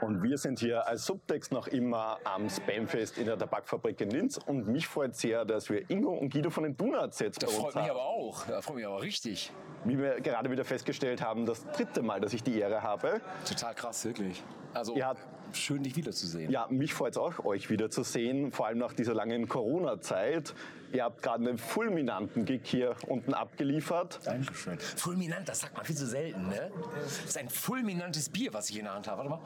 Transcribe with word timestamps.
Und 0.00 0.22
wir 0.22 0.38
sind 0.38 0.60
hier 0.60 0.86
als 0.86 1.04
Subtext 1.04 1.52
noch 1.52 1.66
immer 1.66 2.18
am 2.24 2.48
Spamfest 2.48 3.18
in 3.18 3.26
der 3.26 3.38
Tabakfabrik 3.38 4.00
in 4.00 4.10
Linz. 4.10 4.38
Und 4.38 4.66
mich 4.66 4.86
freut 4.86 5.14
sehr, 5.14 5.44
dass 5.44 5.68
wir 5.68 5.90
Ingo 5.90 6.12
und 6.12 6.32
Guido 6.32 6.50
von 6.50 6.64
den 6.64 6.76
Donuts 6.76 7.18
jetzt 7.18 7.42
das 7.42 7.50
bei 7.50 7.56
uns 7.56 7.74
haben. 7.74 7.74
Das 7.74 7.74
freut 7.74 7.82
mich 7.82 7.90
aber 7.90 8.04
auch. 8.04 8.46
Das 8.46 8.64
freut 8.64 8.76
mich 8.76 8.86
aber 8.86 9.02
richtig. 9.02 9.52
Wie 9.84 9.98
wir 9.98 10.20
gerade 10.20 10.50
wieder 10.50 10.64
festgestellt 10.64 11.22
haben, 11.22 11.44
das 11.44 11.66
dritte 11.72 12.02
Mal, 12.02 12.20
dass 12.20 12.32
ich 12.32 12.42
die 12.42 12.58
Ehre 12.58 12.82
habe. 12.82 13.20
Total 13.46 13.74
krass, 13.74 14.04
wirklich. 14.04 14.42
Also 14.72 14.96
ja, 14.96 15.14
schön, 15.52 15.82
dich 15.82 15.96
wiederzusehen. 15.96 16.50
Ja, 16.50 16.66
mich 16.70 16.94
freut 16.94 17.12
es 17.12 17.18
auch, 17.18 17.44
euch 17.44 17.68
wiederzusehen. 17.70 18.52
Vor 18.52 18.66
allem 18.66 18.78
nach 18.78 18.94
dieser 18.94 19.14
langen 19.14 19.48
Corona-Zeit. 19.48 20.54
Ihr 20.92 21.04
habt 21.04 21.22
gerade 21.22 21.46
einen 21.46 21.58
fulminanten 21.58 22.44
Gig 22.44 22.62
hier 22.64 22.94
unten 23.06 23.34
abgeliefert. 23.34 24.20
Dankeschön. 24.24 24.78
Fulminant, 24.78 25.48
das 25.48 25.60
sagt 25.60 25.76
man 25.76 25.84
viel 25.84 25.96
zu 25.96 26.06
selten, 26.06 26.48
ne? 26.48 26.70
Das 27.02 27.24
ist 27.26 27.38
ein 27.38 27.48
fulminantes 27.48 28.28
Bier, 28.28 28.52
was 28.52 28.70
ich 28.70 28.78
in 28.78 28.84
der 28.84 28.94
Hand 28.94 29.06
habe. 29.06 29.18
Warte 29.18 29.30
mal. 29.30 29.40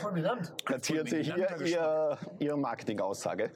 Fulminant. 0.00 0.52
Platziert 0.64 1.08
sich 1.08 1.28
ihr, 1.28 1.60
ihr, 1.64 2.18
Ihre 2.38 2.56
Marketing-Aussage. 2.56 3.50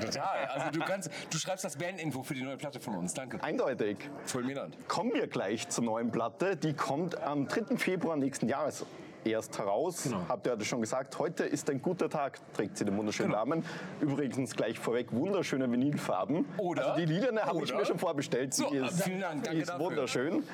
Total. 0.00 0.46
Also 0.46 0.70
du 0.70 0.84
kannst, 0.84 1.10
du 1.30 1.38
schreibst 1.38 1.64
das 1.64 1.76
Bandinfo 1.76 2.22
für 2.22 2.34
die 2.34 2.42
neue 2.42 2.56
Platte 2.56 2.80
von 2.80 2.96
uns. 2.96 3.14
Danke. 3.14 3.42
Eindeutig. 3.42 3.98
Fulminant. 4.24 4.76
Kommen 4.88 5.12
wir 5.14 5.26
gleich 5.26 5.68
zur 5.68 5.84
neuen 5.84 6.10
Platte. 6.10 6.56
Die 6.56 6.74
kommt 6.74 7.20
am 7.22 7.48
3. 7.48 7.76
Februar 7.76 8.16
nächsten 8.16 8.48
Jahres 8.48 8.86
erst 9.26 9.58
heraus. 9.58 10.04
Genau. 10.04 10.24
Habt 10.28 10.46
ihr 10.46 10.54
ja 10.54 10.64
schon 10.64 10.80
gesagt, 10.80 11.18
heute 11.18 11.44
ist 11.44 11.68
ein 11.70 11.82
guter 11.82 12.08
Tag, 12.08 12.38
trägt 12.54 12.78
sie 12.78 12.84
den 12.84 12.96
wunderschönen 12.96 13.30
genau. 13.30 13.44
Namen. 13.44 13.64
Übrigens 14.00 14.54
gleich 14.54 14.78
vorweg 14.78 15.12
wunderschöne 15.12 15.70
Vinylfarben. 15.70 16.46
Oder? 16.58 16.92
Also 16.92 17.00
die 17.00 17.12
Lilane 17.12 17.42
habe 17.42 17.64
ich 17.64 17.74
mir 17.74 17.84
schon 17.84 17.98
vorbestellt. 17.98 18.54
So, 18.54 18.70
die 18.70 18.76
ist, 18.76 19.02
vielen 19.02 19.20
Dank, 19.20 19.44
danke 19.44 19.56
die 19.56 19.62
ist 19.62 19.68
dafür. 19.68 19.86
wunderschön. 19.86 20.44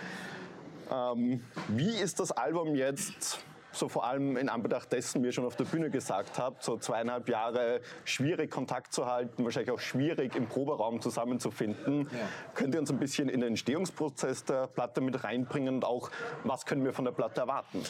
Ähm, 0.91 1.45
wie 1.69 1.97
ist 1.97 2.21
das 2.21 2.33
Album 2.33 2.75
jetzt 2.75 3.39
so 3.73 3.89
vor 3.89 4.05
allem 4.05 4.37
in 4.37 4.49
Anbetracht 4.49 4.93
dessen, 4.93 5.23
wie 5.23 5.27
ihr 5.27 5.33
schon 5.33 5.45
auf 5.45 5.57
der 5.57 5.65
Bühne 5.65 5.91
gesagt 5.91 6.39
habt, 6.39 6.63
so 6.63 6.77
zweieinhalb 6.77 7.29
Jahre 7.29 7.81
schwierig 8.05 8.51
Kontakt 8.51 8.93
zu 8.93 9.07
halten, 9.07 9.45
wahrscheinlich 9.45 9.71
auch 9.71 9.81
schwierig 9.81 10.37
im 10.37 10.47
Proberaum 10.47 11.01
zusammenzufinden. 11.01 12.03
Ja. 12.03 12.29
Könnt 12.55 12.75
ihr 12.75 12.81
uns 12.81 12.91
ein 12.91 12.99
bisschen 12.99 13.29
in 13.29 13.41
den 13.41 13.51
Entstehungsprozess 13.51 14.45
der 14.45 14.67
Platte 14.67 15.01
mit 15.01 15.25
reinbringen 15.25 15.77
und 15.77 15.85
auch, 15.85 16.11
was 16.45 16.67
können 16.67 16.85
wir 16.85 16.93
von 16.93 17.05
der 17.05 17.13
Platte 17.13 17.41
erwarten? 17.41 17.83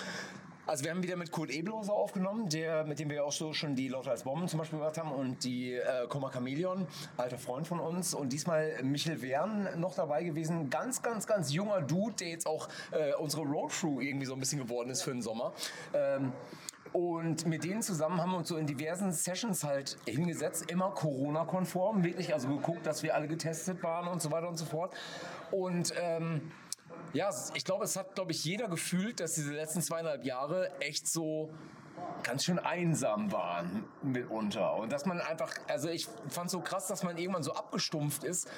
Also 0.64 0.84
wir 0.84 0.92
haben 0.92 1.02
wieder 1.02 1.16
mit 1.16 1.32
Kurt 1.32 1.50
Ebloser 1.50 1.92
aufgenommen, 1.92 2.48
der, 2.48 2.84
mit 2.84 3.00
dem 3.00 3.10
wir 3.10 3.24
auch 3.24 3.32
so 3.32 3.52
schon 3.52 3.74
die 3.74 3.88
Lauter 3.88 4.12
als 4.12 4.22
Bomben 4.22 4.46
zum 4.46 4.60
Beispiel 4.60 4.78
gemacht 4.78 4.96
haben 4.96 5.10
und 5.10 5.42
die 5.42 5.74
äh, 5.74 6.06
Komma 6.08 6.30
Chameleon, 6.30 6.86
alter 7.16 7.36
Freund 7.38 7.66
von 7.66 7.80
uns. 7.80 8.14
Und 8.14 8.32
diesmal 8.32 8.80
Michel 8.84 9.20
Wern 9.22 9.68
noch 9.80 9.96
dabei 9.96 10.22
gewesen. 10.22 10.70
Ganz, 10.70 11.02
ganz, 11.02 11.26
ganz 11.26 11.52
junger 11.52 11.80
Dude, 11.80 12.14
der 12.20 12.28
jetzt 12.28 12.46
auch 12.46 12.68
äh, 12.92 13.12
unsere 13.14 13.42
Roadthrough 13.42 14.00
irgendwie 14.02 14.26
so 14.26 14.34
ein 14.34 14.40
bisschen 14.40 14.60
geworden 14.60 14.90
ist 14.90 15.02
für 15.02 15.10
den 15.10 15.22
Sommer. 15.22 15.52
Ähm, 15.94 16.32
und 16.92 17.46
mit 17.46 17.64
denen 17.64 17.82
zusammen 17.82 18.20
haben 18.20 18.30
wir 18.30 18.38
uns 18.38 18.48
so 18.48 18.56
in 18.56 18.66
diversen 18.66 19.12
Sessions 19.12 19.64
halt 19.64 19.96
hingesetzt, 20.06 20.70
immer 20.70 20.90
Corona-konform, 20.90 22.04
wirklich, 22.04 22.34
also 22.34 22.48
geguckt, 22.48 22.86
dass 22.86 23.02
wir 23.02 23.14
alle 23.14 23.26
getestet 23.26 23.82
waren 23.82 24.06
und 24.06 24.22
so 24.22 24.30
weiter 24.30 24.48
und 24.48 24.58
so 24.58 24.66
fort. 24.66 24.94
Und 25.50 25.92
ähm, 25.98 26.52
ja, 27.12 27.30
ich 27.54 27.64
glaube, 27.64 27.84
es 27.84 27.96
hat, 27.96 28.14
glaube 28.14 28.32
ich, 28.32 28.44
jeder 28.44 28.68
gefühlt, 28.68 29.20
dass 29.20 29.34
diese 29.34 29.52
letzten 29.52 29.82
zweieinhalb 29.82 30.24
Jahre 30.24 30.70
echt 30.80 31.06
so 31.06 31.52
ganz 32.22 32.44
schön 32.44 32.58
einsam 32.58 33.32
waren 33.32 33.84
mitunter. 34.02 34.76
Und 34.76 34.92
dass 34.92 35.06
man 35.06 35.20
einfach, 35.20 35.54
also 35.68 35.88
ich 35.88 36.08
fand 36.28 36.50
so 36.50 36.60
krass, 36.60 36.86
dass 36.86 37.02
man 37.02 37.18
irgendwann 37.18 37.42
so 37.42 37.52
abgestumpft 37.52 38.24
ist 38.24 38.48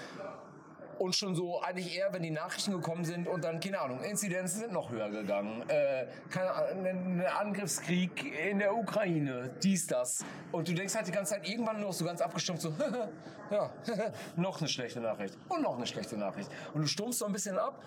und 0.99 1.17
schon 1.17 1.35
so 1.35 1.61
eigentlich 1.61 1.97
eher, 1.97 2.13
wenn 2.13 2.23
die 2.23 2.31
Nachrichten 2.31 2.73
gekommen 2.73 3.05
sind 3.05 3.27
und 3.27 3.43
dann, 3.45 3.61
keine 3.61 3.81
Ahnung, 3.81 4.01
Inzidenzen 4.03 4.61
sind 4.61 4.73
noch 4.73 4.91
höher 4.91 5.11
gegangen. 5.11 5.69
Äh, 5.69 6.07
keine 6.31 6.53
Ahnung, 6.53 6.87
ein 6.87 7.27
Angriffskrieg 7.27 8.25
in 8.49 8.61
der 8.61 8.77
Ukraine, 8.77 9.51
dies, 9.63 9.87
das. 9.87 10.25
Und 10.53 10.69
du 10.69 10.75
denkst 10.75 10.95
halt 10.95 11.07
die 11.07 11.13
ganze 11.13 11.35
Zeit 11.35 11.49
irgendwann 11.49 11.81
noch 11.81 11.93
so 11.93 12.05
ganz 12.05 12.21
abgestumpft 12.21 12.63
so, 12.63 12.73
ja, 13.51 13.71
noch 14.37 14.61
eine 14.61 14.69
schlechte 14.69 15.01
Nachricht 15.01 15.37
und 15.49 15.63
noch 15.63 15.77
eine 15.77 15.87
schlechte 15.87 16.17
Nachricht. 16.17 16.51
Und 16.73 16.83
du 16.83 16.87
stumpfst 16.87 17.19
so 17.19 17.27
ein 17.27 17.33
bisschen 17.33 17.59
ab 17.59 17.83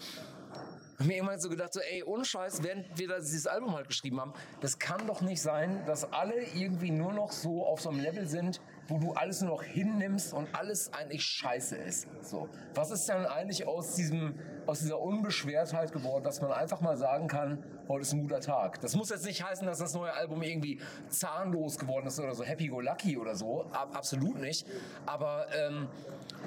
mir 1.06 1.18
irgendwann 1.18 1.40
so 1.40 1.50
gedacht, 1.50 1.74
so, 1.74 1.80
ey, 1.80 2.04
ohne 2.04 2.26
Scheiß, 2.26 2.64
während 2.64 2.98
wir 2.98 3.20
dieses 3.20 3.46
Album 3.46 3.76
halt 3.76 3.88
geschrieben 3.88 4.20
haben, 4.20 4.34
das 4.62 4.80
kann 4.80 5.06
doch 5.06 5.22
nicht 5.22 5.42
sein, 5.42 5.84
dass 5.86 6.12
alle 6.12 6.42
irgendwie 6.56 6.92
nur 6.92 7.14
noch 7.14 7.32
so 7.32 7.66
auf 7.66 7.82
so 7.82 7.90
einem 7.90 8.00
Level 8.00 8.28
sind, 8.28 8.60
wo 8.88 8.98
du 8.98 9.12
alles 9.14 9.42
nur 9.42 9.52
noch 9.52 9.64
hinnimmst 9.64 10.34
und 10.34 10.48
alles 10.54 10.94
eigentlich 10.94 11.24
scheiße 11.24 11.76
ist. 11.76 12.08
So. 12.22 12.48
Was 12.74 12.92
ist 12.92 13.08
denn 13.08 13.26
eigentlich 13.26 13.68
aus 13.68 13.96
diesem, 13.96 14.36
aus 14.66 14.80
dieser 14.80 15.00
Unbeschwertheit 15.00 15.92
geworden, 15.92 16.24
dass 16.24 16.42
man 16.42 16.52
einfach 16.52 16.82
mal 16.82 16.98
sagen 16.98 17.28
kann, 17.28 17.64
heute 17.88 18.02
ist 18.02 18.14
ein 18.14 18.22
guter 18.22 18.40
Tag. 18.40 18.80
Das 18.82 18.96
muss 18.96 19.10
jetzt 19.10 19.26
nicht 19.26 19.44
heißen, 19.44 19.66
dass 19.66 19.80
das 19.80 19.94
neue 19.94 20.14
Album 20.14 20.42
irgendwie 20.42 20.80
zahnlos 21.10 21.78
geworden 21.78 22.08
ist 22.08 22.20
oder 22.20 22.34
so 22.34 22.44
happy 22.44 22.68
go 22.68 22.80
lucky 22.80 23.18
oder 23.18 23.36
so. 23.36 23.64
Ab, 23.72 23.90
absolut 23.94 24.40
nicht. 24.40 24.66
Aber 25.06 25.48
ähm, 25.54 25.88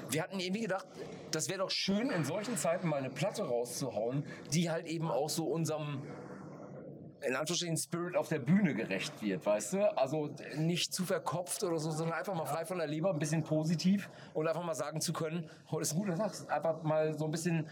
wir 0.09 0.23
hatten 0.23 0.39
irgendwie 0.39 0.61
gedacht, 0.61 0.87
das 1.31 1.47
wäre 1.49 1.59
doch 1.59 1.71
schön, 1.71 2.09
in 2.09 2.23
solchen 2.23 2.57
Zeiten 2.57 2.87
mal 2.87 2.97
eine 2.97 3.09
Platte 3.09 3.43
rauszuhauen, 3.43 4.25
die 4.53 4.69
halt 4.69 4.85
eben 4.87 5.09
auch 5.09 5.29
so 5.29 5.45
unserem 5.45 6.01
in 7.21 7.35
Anführungsstrichen 7.35 7.77
Spirit 7.77 8.15
auf 8.15 8.27
der 8.27 8.39
Bühne 8.39 8.73
gerecht 8.73 9.21
wird, 9.21 9.45
weißt 9.45 9.73
du? 9.73 9.97
Also 9.97 10.29
nicht 10.57 10.93
zu 10.93 11.05
verkopft 11.05 11.63
oder 11.63 11.77
so, 11.77 11.91
sondern 11.91 12.17
einfach 12.17 12.33
mal 12.33 12.45
frei 12.45 12.65
von 12.65 12.77
der 12.77 12.87
Leber, 12.87 13.11
ein 13.11 13.19
bisschen 13.19 13.43
positiv 13.43 14.09
und 14.33 14.47
einfach 14.47 14.63
mal 14.63 14.75
sagen 14.75 15.01
zu 15.01 15.13
können, 15.13 15.49
heute 15.69 15.83
ist 15.83 15.93
ein 15.93 15.99
guter 15.99 16.15
Tag. 16.15 16.33
Einfach 16.49 16.83
mal 16.83 17.17
so 17.17 17.25
ein 17.25 17.31
bisschen 17.31 17.67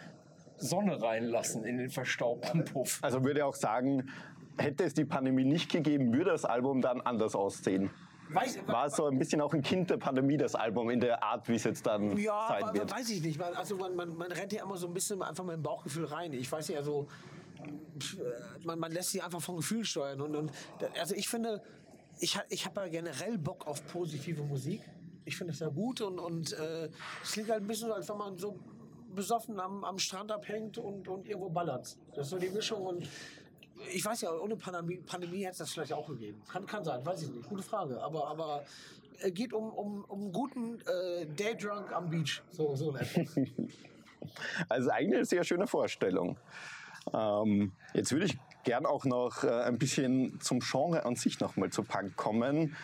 Sonne 0.58 1.02
reinlassen 1.02 1.64
in 1.64 1.78
den 1.78 1.90
verstaubten 1.90 2.66
Puff. 2.66 3.00
Also 3.02 3.24
würde 3.24 3.46
auch 3.46 3.56
sagen, 3.56 4.10
hätte 4.58 4.84
es 4.84 4.94
die 4.94 5.06
Pandemie 5.06 5.46
nicht 5.46 5.72
gegeben, 5.72 6.14
würde 6.14 6.32
das 6.32 6.46
Album 6.46 6.82
dann 6.82 7.02
anders 7.02 7.36
aussehen. 7.36 7.90
Weiß, 8.32 8.60
war 8.68 8.90
so 8.92 9.08
ein 9.08 9.18
bisschen 9.18 9.42
auch 9.42 9.54
ein 9.56 9.64
Kind 9.64 9.90
der 9.90 9.98
Pandemie, 9.98 10.38
das 10.38 10.54
Album, 10.54 10.92
in 10.92 11.00
der 11.00 11.24
Art, 11.24 11.48
wie 11.50 11.56
es 11.56 11.64
jetzt 11.64 11.88
dann 11.88 12.16
ja, 12.16 12.48
sein 12.48 12.74
wird? 12.76 12.92
Ja, 12.92 12.98
weiß 12.98 13.10
ich 13.10 13.24
nicht. 13.24 13.42
Also 13.42 13.76
man, 13.76 13.96
man, 13.96 14.16
man 14.16 14.32
rennt 14.32 14.54
ja 14.54 14.64
immer 14.64 14.78
so 14.78 14.86
ein 14.86 14.94
bisschen 14.94 15.24
einfach 15.24 15.44
mit 15.44 15.56
dem 15.56 15.64
Bauchgefühl 15.64 16.06
rein. 16.06 16.34
Ich 16.34 16.52
weiß 16.52 16.70
nicht, 16.70 16.78
also 16.78 17.08
man, 18.64 18.80
man 18.80 18.92
lässt 18.92 19.12
sich 19.12 19.24
einfach 19.24 19.42
vom 19.42 19.58
Gefühl 19.58 19.86
steuern. 19.86 20.22
Und, 20.22 20.36
und 20.36 20.52
also 21.00 21.16
ich 21.16 21.28
finde, 21.28 21.62
ich, 22.20 22.40
ich 22.50 22.66
habe 22.66 22.82
ja 22.82 22.88
generell 22.88 23.38
Bock 23.38 23.68
auf 23.68 23.86
positive 23.88 24.44
Musik. 24.44 24.82
Ich 25.26 25.38
finde 25.38 25.54
es 25.54 25.60
ja 25.60 25.70
gut 25.70 26.02
und, 26.02 26.20
und 26.20 26.54
äh, 26.54 26.90
es 27.24 27.34
klingt 27.34 27.50
halt 27.50 27.62
ein 27.62 27.68
bisschen 27.68 27.90
so, 27.90 27.94
als 27.94 28.10
wenn 28.10 28.18
man 28.18 28.38
so 28.38 28.60
besoffen 29.14 29.60
am, 29.60 29.84
am 29.84 30.00
Strand 30.00 30.32
abhängt 30.32 30.78
und, 30.78 31.08
und 31.08 31.28
irgendwo 31.28 31.50
ballert. 31.50 31.98
Das 32.16 32.26
ist 32.26 32.30
so 32.30 32.38
die 32.38 32.50
Mischung 32.50 32.86
und 32.86 33.08
ich 33.94 34.04
weiß 34.04 34.22
ja, 34.22 34.32
ohne 34.32 34.56
Pandemie, 34.56 34.98
Pandemie 34.98 35.40
hätte 35.40 35.52
es 35.52 35.58
das 35.60 35.72
vielleicht 35.72 35.94
auch 35.94 36.08
gegeben. 36.08 36.42
Kann, 36.52 36.66
kann 36.66 36.84
sein, 36.84 37.06
weiß 37.06 37.24
ich 37.24 37.30
nicht. 37.32 37.48
Gute 37.48 37.64
Frage. 37.64 38.02
Aber, 38.02 38.28
aber 38.28 38.66
es 39.20 39.34
geht 39.34 39.54
um, 39.54 39.72
um, 39.72 40.04
um 40.06 40.32
guten 40.32 40.80
äh, 40.82 41.26
Daydrunk 41.26 41.92
am 41.94 42.10
Beach. 42.10 42.42
So, 42.52 42.76
so 42.76 42.94
Also 44.70 44.90
eigentlich 44.90 45.16
eine 45.16 45.26
sehr 45.26 45.44
schöne 45.44 45.66
Vorstellung. 45.66 46.38
Ähm, 47.14 47.72
jetzt 47.94 48.12
würde 48.12 48.26
ich 48.26 48.38
gern 48.64 48.86
auch 48.86 49.06
noch 49.06 49.44
äh, 49.44 49.64
ein 49.64 49.78
bisschen 49.78 50.40
zum 50.42 50.60
Genre 50.60 51.06
an 51.06 51.16
sich 51.16 51.40
nochmal 51.40 51.70
zu 51.70 51.84
Punk 51.84 52.16
kommen. 52.16 52.76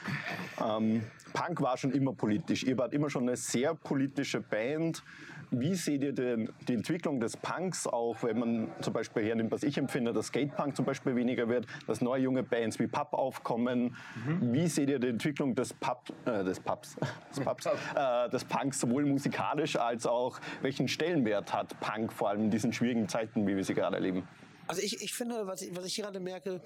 Ähm, 0.63 1.03
Punk 1.33 1.61
war 1.61 1.77
schon 1.77 1.91
immer 1.91 2.13
politisch. 2.13 2.63
Ihr 2.63 2.77
wart 2.77 2.93
immer 2.93 3.09
schon 3.09 3.23
eine 3.23 3.37
sehr 3.37 3.75
politische 3.75 4.41
Band. 4.41 5.03
Wie 5.51 5.75
seht 5.75 6.03
ihr 6.03 6.13
denn 6.13 6.51
die 6.67 6.73
Entwicklung 6.73 7.19
des 7.19 7.37
Punks 7.37 7.87
auch, 7.87 8.23
wenn 8.23 8.39
man 8.39 8.71
zum 8.81 8.93
Beispiel 8.93 9.23
hernimmt, 9.23 9.51
was 9.51 9.63
ich 9.63 9.77
empfinde, 9.77 10.13
dass 10.13 10.27
Skatepunk 10.27 10.75
zum 10.75 10.85
Beispiel 10.85 11.15
weniger 11.15 11.47
wird, 11.47 11.65
dass 11.87 12.01
neue 12.01 12.23
junge 12.23 12.43
Bands 12.43 12.79
wie 12.79 12.87
Pub 12.87 13.13
aufkommen? 13.13 13.95
Mhm. 14.25 14.53
Wie 14.53 14.67
seht 14.67 14.89
ihr 14.89 14.99
die 14.99 15.09
Entwicklung 15.09 15.55
des, 15.55 15.73
Pub, 15.73 16.11
äh, 16.25 16.43
des 16.43 16.59
Pubs, 16.59 16.95
des, 17.29 17.39
Pubs 17.43 17.65
äh, 17.65 18.29
des 18.29 18.43
Punks 18.45 18.79
sowohl 18.79 19.05
musikalisch 19.05 19.75
als 19.75 20.05
auch 20.05 20.39
welchen 20.61 20.87
Stellenwert 20.87 21.53
hat 21.53 21.79
Punk 21.79 22.11
vor 22.11 22.29
allem 22.29 22.45
in 22.45 22.51
diesen 22.51 22.73
schwierigen 22.73 23.07
Zeiten, 23.07 23.47
wie 23.47 23.55
wir 23.55 23.63
sie 23.63 23.73
gerade 23.73 23.95
erleben? 23.95 24.27
Also 24.67 24.81
ich, 24.81 25.01
ich 25.01 25.13
finde, 25.13 25.45
was 25.45 25.61
ich, 25.61 25.75
was 25.75 25.85
ich 25.85 25.95
gerade 25.95 26.19
merke, 26.19 26.61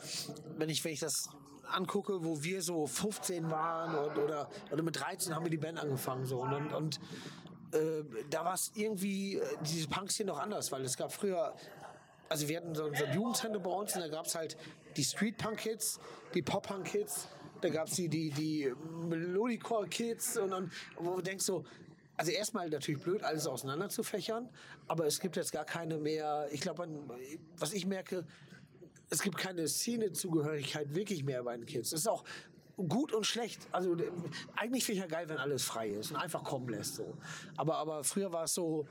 wenn 0.57 0.69
ich, 0.69 0.83
wenn 0.85 0.93
ich 0.93 1.01
das 1.01 1.29
angucke, 1.71 2.23
wo 2.23 2.41
wir 2.43 2.61
so 2.61 2.87
15 2.87 3.49
waren 3.51 3.95
und, 3.95 4.17
oder, 4.17 4.49
oder 4.71 4.83
mit 4.83 4.99
13 4.99 5.35
haben 5.35 5.45
wir 5.45 5.51
die 5.51 5.57
Band 5.57 5.79
angefangen 5.79 6.25
so 6.25 6.41
und, 6.41 6.73
und 6.73 6.99
äh, 7.71 8.03
da 8.29 8.45
war 8.45 8.53
es 8.53 8.71
irgendwie 8.75 9.35
äh, 9.35 9.41
diese 9.61 9.87
Punks 9.87 10.15
hier 10.15 10.25
noch 10.25 10.39
anders, 10.39 10.71
weil 10.71 10.83
es 10.83 10.97
gab 10.97 11.11
früher 11.11 11.55
also 12.29 12.47
wir 12.47 12.57
hatten 12.57 12.75
so, 12.75 12.89
so 12.93 13.05
ein 13.05 13.63
bei 13.63 13.71
uns 13.71 13.95
und 13.95 14.01
da 14.01 14.07
gab 14.07 14.27
es 14.27 14.35
halt 14.35 14.55
die 14.95 15.03
Street-Punk-Kids, 15.03 15.99
die 16.33 16.41
Pop-Punk-Kids, 16.41 17.27
da 17.61 17.69
gab 17.69 17.87
es 17.87 17.95
die, 17.95 18.07
die, 18.07 18.29
die 18.29 18.71
Melodicore-Kids 19.07 20.37
und, 20.37 20.53
und 20.53 20.71
wo 20.97 21.15
du 21.15 21.21
denkst 21.21 21.43
so, 21.43 21.65
also 22.15 22.31
erstmal 22.31 22.69
natürlich 22.69 23.01
blöd, 23.01 23.23
alles 23.23 23.47
auseinander 23.47 23.89
zu 23.89 24.03
fächern, 24.03 24.49
aber 24.87 25.05
es 25.05 25.19
gibt 25.19 25.35
jetzt 25.35 25.51
gar 25.51 25.65
keine 25.65 25.97
mehr, 25.97 26.47
ich 26.51 26.61
glaube, 26.61 26.87
was 27.57 27.73
ich 27.73 27.85
merke, 27.85 28.25
es 29.09 29.21
gibt 29.23 29.37
keine 29.37 29.67
Szenezugehörigkeit 29.67 30.93
wirklich 30.93 31.23
mehr 31.23 31.43
bei 31.43 31.57
den 31.57 31.65
Kids. 31.65 31.89
Das 31.89 32.01
ist 32.01 32.07
auch 32.07 32.23
gut 32.87 33.13
und 33.13 33.25
schlecht. 33.25 33.67
Also 33.71 33.95
eigentlich 34.55 34.85
finde 34.85 35.03
ich 35.03 35.09
ja 35.09 35.17
geil, 35.17 35.27
wenn 35.29 35.37
alles 35.37 35.63
frei 35.63 35.89
ist 35.89 36.11
und 36.11 36.17
einfach 36.17 36.43
kommen 36.43 36.69
lässt. 36.69 36.95
So. 36.95 37.13
Aber, 37.57 37.77
aber 37.77 38.03
früher 38.03 38.31
war 38.31 38.45
es 38.45 38.53
so, 38.53 38.87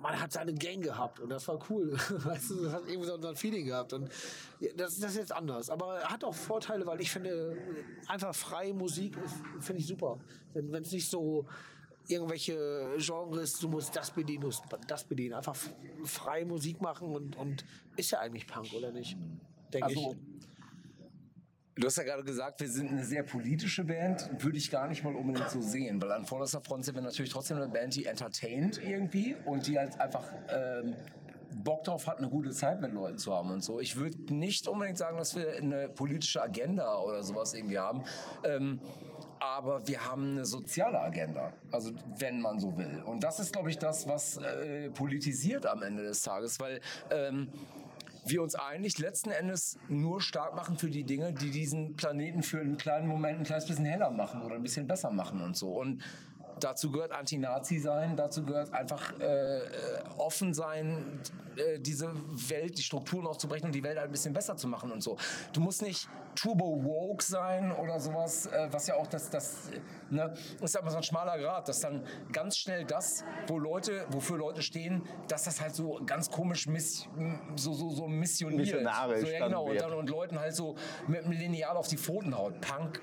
man 0.00 0.20
hat 0.20 0.32
seine 0.32 0.54
Gang 0.54 0.82
gehabt 0.82 1.20
und 1.20 1.30
das 1.30 1.48
war 1.48 1.58
cool. 1.70 1.92
Weißt 2.10 2.50
du, 2.50 2.64
das 2.64 2.72
hat 2.72 2.82
irgendwie 2.86 3.06
so 3.08 3.16
ein 3.16 3.36
Feeling 3.36 3.66
gehabt 3.66 3.92
und 3.92 4.08
das, 4.76 4.98
das 4.98 5.10
ist 5.12 5.16
jetzt 5.16 5.32
anders. 5.32 5.70
Aber 5.70 6.00
hat 6.00 6.24
auch 6.24 6.34
Vorteile, 6.34 6.86
weil 6.86 7.00
ich 7.00 7.10
finde, 7.10 7.56
einfach 8.06 8.34
freie 8.34 8.74
Musik 8.74 9.16
finde 9.60 9.80
ich 9.80 9.86
super. 9.86 10.18
Wenn 10.54 10.82
es 10.82 10.92
nicht 10.92 11.08
so 11.08 11.46
irgendwelche 12.06 12.96
Genres, 12.98 13.58
du 13.58 13.68
musst 13.68 13.94
das 13.94 14.10
bedienen, 14.10 14.42
du 14.42 14.46
musst 14.46 14.62
das 14.86 15.04
bedienen. 15.04 15.34
Einfach 15.34 15.56
freie 16.04 16.46
Musik 16.46 16.80
machen 16.80 17.14
und, 17.14 17.36
und 17.36 17.64
ist 17.96 18.10
ja 18.10 18.20
eigentlich 18.20 18.46
Punk, 18.46 18.72
oder 18.72 18.92
nicht? 18.92 19.16
Denke 19.72 19.86
Also, 19.86 20.12
ich. 20.12 20.38
Du 21.78 21.86
hast 21.86 21.96
ja 21.96 22.02
gerade 22.02 22.24
gesagt, 22.24 22.60
wir 22.60 22.68
sind 22.68 22.90
eine 22.90 23.04
sehr 23.04 23.22
politische 23.22 23.84
Band. 23.84 24.28
Würde 24.42 24.58
ich 24.58 24.68
gar 24.68 24.88
nicht 24.88 25.04
mal 25.04 25.14
unbedingt 25.14 25.48
so 25.48 25.60
sehen, 25.60 26.02
weil 26.02 26.10
an 26.10 26.26
vorderster 26.26 26.60
Front 26.60 26.84
sind 26.84 26.96
wir 26.96 27.02
natürlich 27.02 27.30
trotzdem 27.30 27.58
eine 27.58 27.68
Band, 27.68 27.94
die 27.94 28.04
entertaint 28.06 28.82
irgendwie 28.84 29.36
und 29.44 29.64
die 29.68 29.78
halt 29.78 30.00
einfach 30.00 30.24
ähm, 30.48 30.96
Bock 31.62 31.84
drauf 31.84 32.08
hat, 32.08 32.18
eine 32.18 32.28
gute 32.28 32.50
Zeit 32.50 32.80
mit 32.80 32.92
Leuten 32.92 33.16
zu 33.16 33.32
haben 33.32 33.52
und 33.52 33.62
so. 33.62 33.78
Ich 33.78 33.94
würde 33.94 34.34
nicht 34.34 34.66
unbedingt 34.66 34.98
sagen, 34.98 35.18
dass 35.18 35.36
wir 35.36 35.52
eine 35.56 35.88
politische 35.88 36.42
Agenda 36.42 36.98
oder 36.98 37.22
sowas 37.22 37.54
irgendwie 37.54 37.78
haben. 37.78 38.02
Ähm, 38.42 38.80
aber 39.38 39.86
wir 39.86 40.04
haben 40.04 40.32
eine 40.32 40.44
soziale 40.44 41.00
Agenda, 41.00 41.52
also 41.70 41.92
wenn 42.16 42.40
man 42.40 42.58
so 42.58 42.76
will. 42.76 43.04
Und 43.06 43.22
das 43.22 43.38
ist, 43.38 43.52
glaube 43.52 43.70
ich, 43.70 43.78
das, 43.78 44.08
was 44.08 44.38
äh, 44.38 44.90
politisiert 44.90 45.64
am 45.64 45.84
Ende 45.84 46.02
des 46.02 46.22
Tages, 46.22 46.58
weil 46.58 46.80
ähm, 47.12 47.52
wir 48.30 48.42
uns 48.42 48.54
eigentlich 48.54 48.98
letzten 48.98 49.30
Endes 49.30 49.78
nur 49.88 50.20
stark 50.20 50.54
machen 50.54 50.78
für 50.78 50.90
die 50.90 51.04
Dinge, 51.04 51.32
die 51.32 51.50
diesen 51.50 51.96
Planeten 51.96 52.42
für 52.42 52.60
einen 52.60 52.76
kleinen 52.76 53.08
Moment 53.08 53.38
ein 53.38 53.44
kleines 53.44 53.66
bisschen 53.66 53.84
heller 53.84 54.10
machen 54.10 54.42
oder 54.42 54.54
ein 54.54 54.62
bisschen 54.62 54.86
besser 54.86 55.10
machen 55.10 55.40
und 55.40 55.56
so. 55.56 55.70
Und 55.70 56.02
dazu 56.64 56.90
gehört 56.90 57.12
Anti-Nazi 57.12 57.78
sein, 57.78 58.16
dazu 58.16 58.44
gehört 58.44 58.72
einfach 58.72 59.18
äh, 59.20 59.58
äh, 59.58 59.60
offen 60.16 60.54
sein, 60.54 61.20
äh, 61.56 61.78
diese 61.78 62.10
Welt, 62.48 62.78
die 62.78 62.82
Strukturen 62.82 63.26
aufzubrechen 63.26 63.66
und 63.66 63.74
die 63.74 63.82
Welt 63.82 63.98
ein 63.98 64.10
bisschen 64.10 64.32
besser 64.32 64.56
zu 64.56 64.68
machen 64.68 64.92
und 64.92 65.02
so. 65.02 65.16
Du 65.52 65.60
musst 65.60 65.82
nicht 65.82 66.08
turbo 66.34 66.84
woke 66.84 67.22
sein 67.22 67.72
oder 67.72 67.98
sowas, 67.98 68.46
äh, 68.46 68.68
was 68.70 68.86
ja 68.86 68.94
auch 68.94 69.06
das, 69.06 69.30
das 69.30 69.70
ne, 70.10 70.32
ist 70.60 70.76
aber 70.76 70.90
so 70.90 70.98
ein 70.98 71.02
schmaler 71.02 71.38
Grad, 71.38 71.68
dass 71.68 71.80
dann 71.80 72.04
ganz 72.32 72.56
schnell 72.56 72.84
das, 72.84 73.24
wo 73.48 73.58
Leute, 73.58 74.06
wofür 74.10 74.38
Leute 74.38 74.62
stehen, 74.62 75.02
dass 75.28 75.44
das 75.44 75.60
halt 75.60 75.74
so 75.74 76.00
ganz 76.06 76.30
komisch 76.30 76.66
miss, 76.66 77.08
so, 77.56 77.72
so, 77.72 77.90
so 77.90 78.06
missioniert. 78.06 78.60
Missionarisch 78.60 79.20
so, 79.20 79.26
ja, 79.26 79.46
genau, 79.46 79.64
und, 79.64 79.80
dann, 79.80 79.92
und 79.94 80.08
Leuten 80.08 80.38
halt 80.38 80.54
so 80.54 80.76
mit 81.08 81.24
einem 81.24 81.32
Lineal 81.32 81.76
auf 81.76 81.88
die 81.88 81.96
Pfoten 81.98 82.36
haut. 82.36 82.60
Punk 82.60 83.02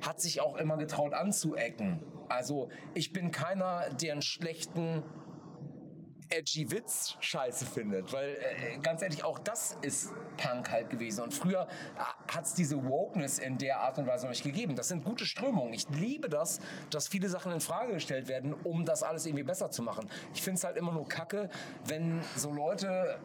hat 0.00 0.20
sich 0.20 0.40
auch 0.40 0.56
immer 0.56 0.76
getraut 0.76 1.14
anzuecken. 1.14 2.00
Also 2.30 2.68
ich 2.94 3.12
bin 3.12 3.32
keiner, 3.32 3.90
der 3.90 4.12
einen 4.12 4.22
schlechten 4.22 5.02
edgy 6.30 6.70
Witz 6.70 7.16
scheiße 7.18 7.66
findet, 7.66 8.12
weil 8.12 8.30
äh, 8.30 8.78
ganz 8.78 9.02
ehrlich, 9.02 9.24
auch 9.24 9.40
das 9.40 9.76
ist 9.82 10.12
Punk 10.36 10.70
halt 10.70 10.88
gewesen. 10.88 11.22
Und 11.22 11.34
früher 11.34 11.66
hat 12.28 12.44
es 12.44 12.54
diese 12.54 12.84
Wokeness 12.84 13.40
in 13.40 13.58
der 13.58 13.80
Art 13.80 13.98
und 13.98 14.06
Weise 14.06 14.26
noch 14.26 14.30
nicht 14.30 14.44
gegeben. 14.44 14.76
Das 14.76 14.88
sind 14.88 15.04
gute 15.04 15.26
Strömungen. 15.26 15.74
Ich 15.74 15.88
liebe 15.90 16.28
das, 16.28 16.60
dass 16.90 17.08
viele 17.08 17.28
Sachen 17.28 17.50
in 17.50 17.60
Frage 17.60 17.94
gestellt 17.94 18.28
werden, 18.28 18.54
um 18.54 18.84
das 18.84 19.02
alles 19.02 19.26
irgendwie 19.26 19.42
besser 19.42 19.72
zu 19.72 19.82
machen. 19.82 20.08
Ich 20.32 20.42
finde 20.42 20.58
es 20.58 20.64
halt 20.64 20.76
immer 20.76 20.92
nur 20.92 21.08
kacke, 21.08 21.50
wenn 21.86 22.22
so 22.36 22.52
Leute 22.52 23.18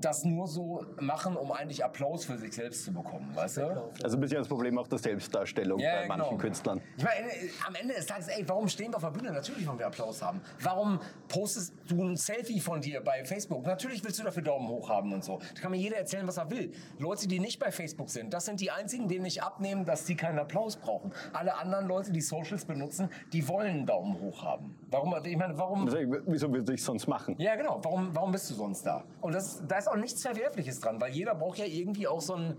das 0.00 0.24
nur 0.24 0.46
so 0.46 0.84
machen, 1.00 1.36
um 1.36 1.52
eigentlich 1.52 1.84
Applaus 1.84 2.24
für 2.24 2.36
sich 2.38 2.52
selbst 2.54 2.84
zu 2.84 2.92
bekommen, 2.92 3.30
weißt 3.34 3.58
du? 3.58 3.92
Also 4.02 4.16
ein 4.16 4.20
bisschen 4.20 4.38
das 4.38 4.48
Problem 4.48 4.78
auch 4.78 4.88
der 4.88 4.98
Selbstdarstellung 4.98 5.78
Ja, 5.78 6.00
bei 6.02 6.08
manchen 6.08 6.30
genau. 6.30 6.40
Künstlern. 6.40 6.80
Ich 6.96 7.04
meine, 7.04 7.28
am 7.66 7.74
Ende 7.74 7.94
des 7.94 8.06
Tages, 8.06 8.28
ey, 8.28 8.44
warum 8.48 8.68
stehen 8.68 8.92
wir 8.92 8.96
auf 8.96 9.02
der 9.02 9.10
Bühne? 9.10 9.32
Natürlich 9.32 9.66
wollen 9.66 9.78
wir 9.78 9.86
Applaus 9.86 10.22
haben. 10.22 10.40
Warum 10.60 11.00
postest 11.28 11.74
du 11.88 12.02
ein 12.02 12.16
Selfie 12.16 12.60
von 12.60 12.80
dir 12.80 13.02
bei 13.02 13.24
Facebook? 13.24 13.64
Natürlich 13.66 14.04
willst 14.04 14.18
du 14.18 14.24
dafür 14.24 14.42
Daumen 14.42 14.68
hoch 14.68 14.88
haben 14.88 15.12
und 15.12 15.24
so. 15.24 15.38
Da 15.54 15.60
kann 15.60 15.70
mir 15.70 15.78
jeder 15.78 15.96
erzählen, 15.96 16.26
was 16.26 16.36
er 16.36 16.50
will. 16.50 16.72
Leute, 16.98 17.28
die 17.28 17.38
nicht 17.38 17.58
bei 17.58 17.70
Facebook 17.70 18.10
sind, 18.10 18.32
das 18.32 18.44
sind 18.44 18.60
die 18.60 18.70
einzigen, 18.70 19.08
denen 19.08 19.24
ich 19.24 19.42
abnehmen, 19.42 19.84
dass 19.84 20.04
die 20.04 20.16
keinen 20.16 20.38
Applaus 20.38 20.76
brauchen. 20.76 21.12
Alle 21.32 21.56
anderen 21.56 21.86
Leute, 21.86 22.12
die 22.12 22.20
Socials 22.20 22.64
benutzen, 22.64 23.08
die 23.32 23.46
wollen 23.48 23.66
einen 23.66 23.86
Daumen 23.86 24.20
hoch 24.20 24.42
haben. 24.44 24.76
Warum? 24.90 25.14
Ich 25.24 25.36
meine, 25.36 25.56
warum? 25.58 25.84
Also, 25.84 25.98
wieso 26.26 26.52
würde 26.52 26.74
ich 26.74 26.82
sonst 26.82 27.06
machen? 27.06 27.34
Ja, 27.38 27.56
genau. 27.56 27.80
Warum, 27.82 28.14
warum 28.14 28.32
bist 28.32 28.50
du 28.50 28.54
sonst 28.54 28.84
da? 28.86 29.04
Und 29.20 29.34
das, 29.34 29.62
da 29.66 29.78
ist 29.86 29.92
auch 29.92 29.96
nichts 29.96 30.22
Verwerfliches 30.22 30.80
dran, 30.80 31.00
weil 31.00 31.12
jeder 31.12 31.34
braucht 31.34 31.58
ja 31.58 31.64
irgendwie 31.64 32.08
auch 32.08 32.20
so 32.20 32.34
ein 32.34 32.56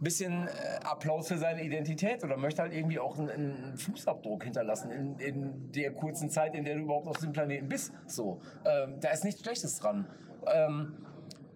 bisschen 0.00 0.48
äh, 0.48 0.50
Applaus 0.82 1.28
für 1.28 1.38
seine 1.38 1.62
Identität 1.62 2.24
oder 2.24 2.36
möchte 2.36 2.62
halt 2.62 2.72
irgendwie 2.72 2.98
auch 2.98 3.16
einen, 3.16 3.30
einen 3.30 3.76
Fußabdruck 3.76 4.44
hinterlassen 4.44 4.90
in, 4.90 5.18
in 5.18 5.72
der 5.72 5.92
kurzen 5.92 6.30
Zeit, 6.30 6.54
in 6.54 6.64
der 6.64 6.74
du 6.74 6.82
überhaupt 6.82 7.06
auf 7.06 7.16
diesem 7.16 7.32
Planeten 7.32 7.68
bist. 7.68 7.92
So, 8.06 8.40
ähm, 8.64 9.00
da 9.00 9.10
ist 9.10 9.24
nichts 9.24 9.40
Schlechtes 9.40 9.78
dran. 9.78 10.06
Ähm, 10.46 10.96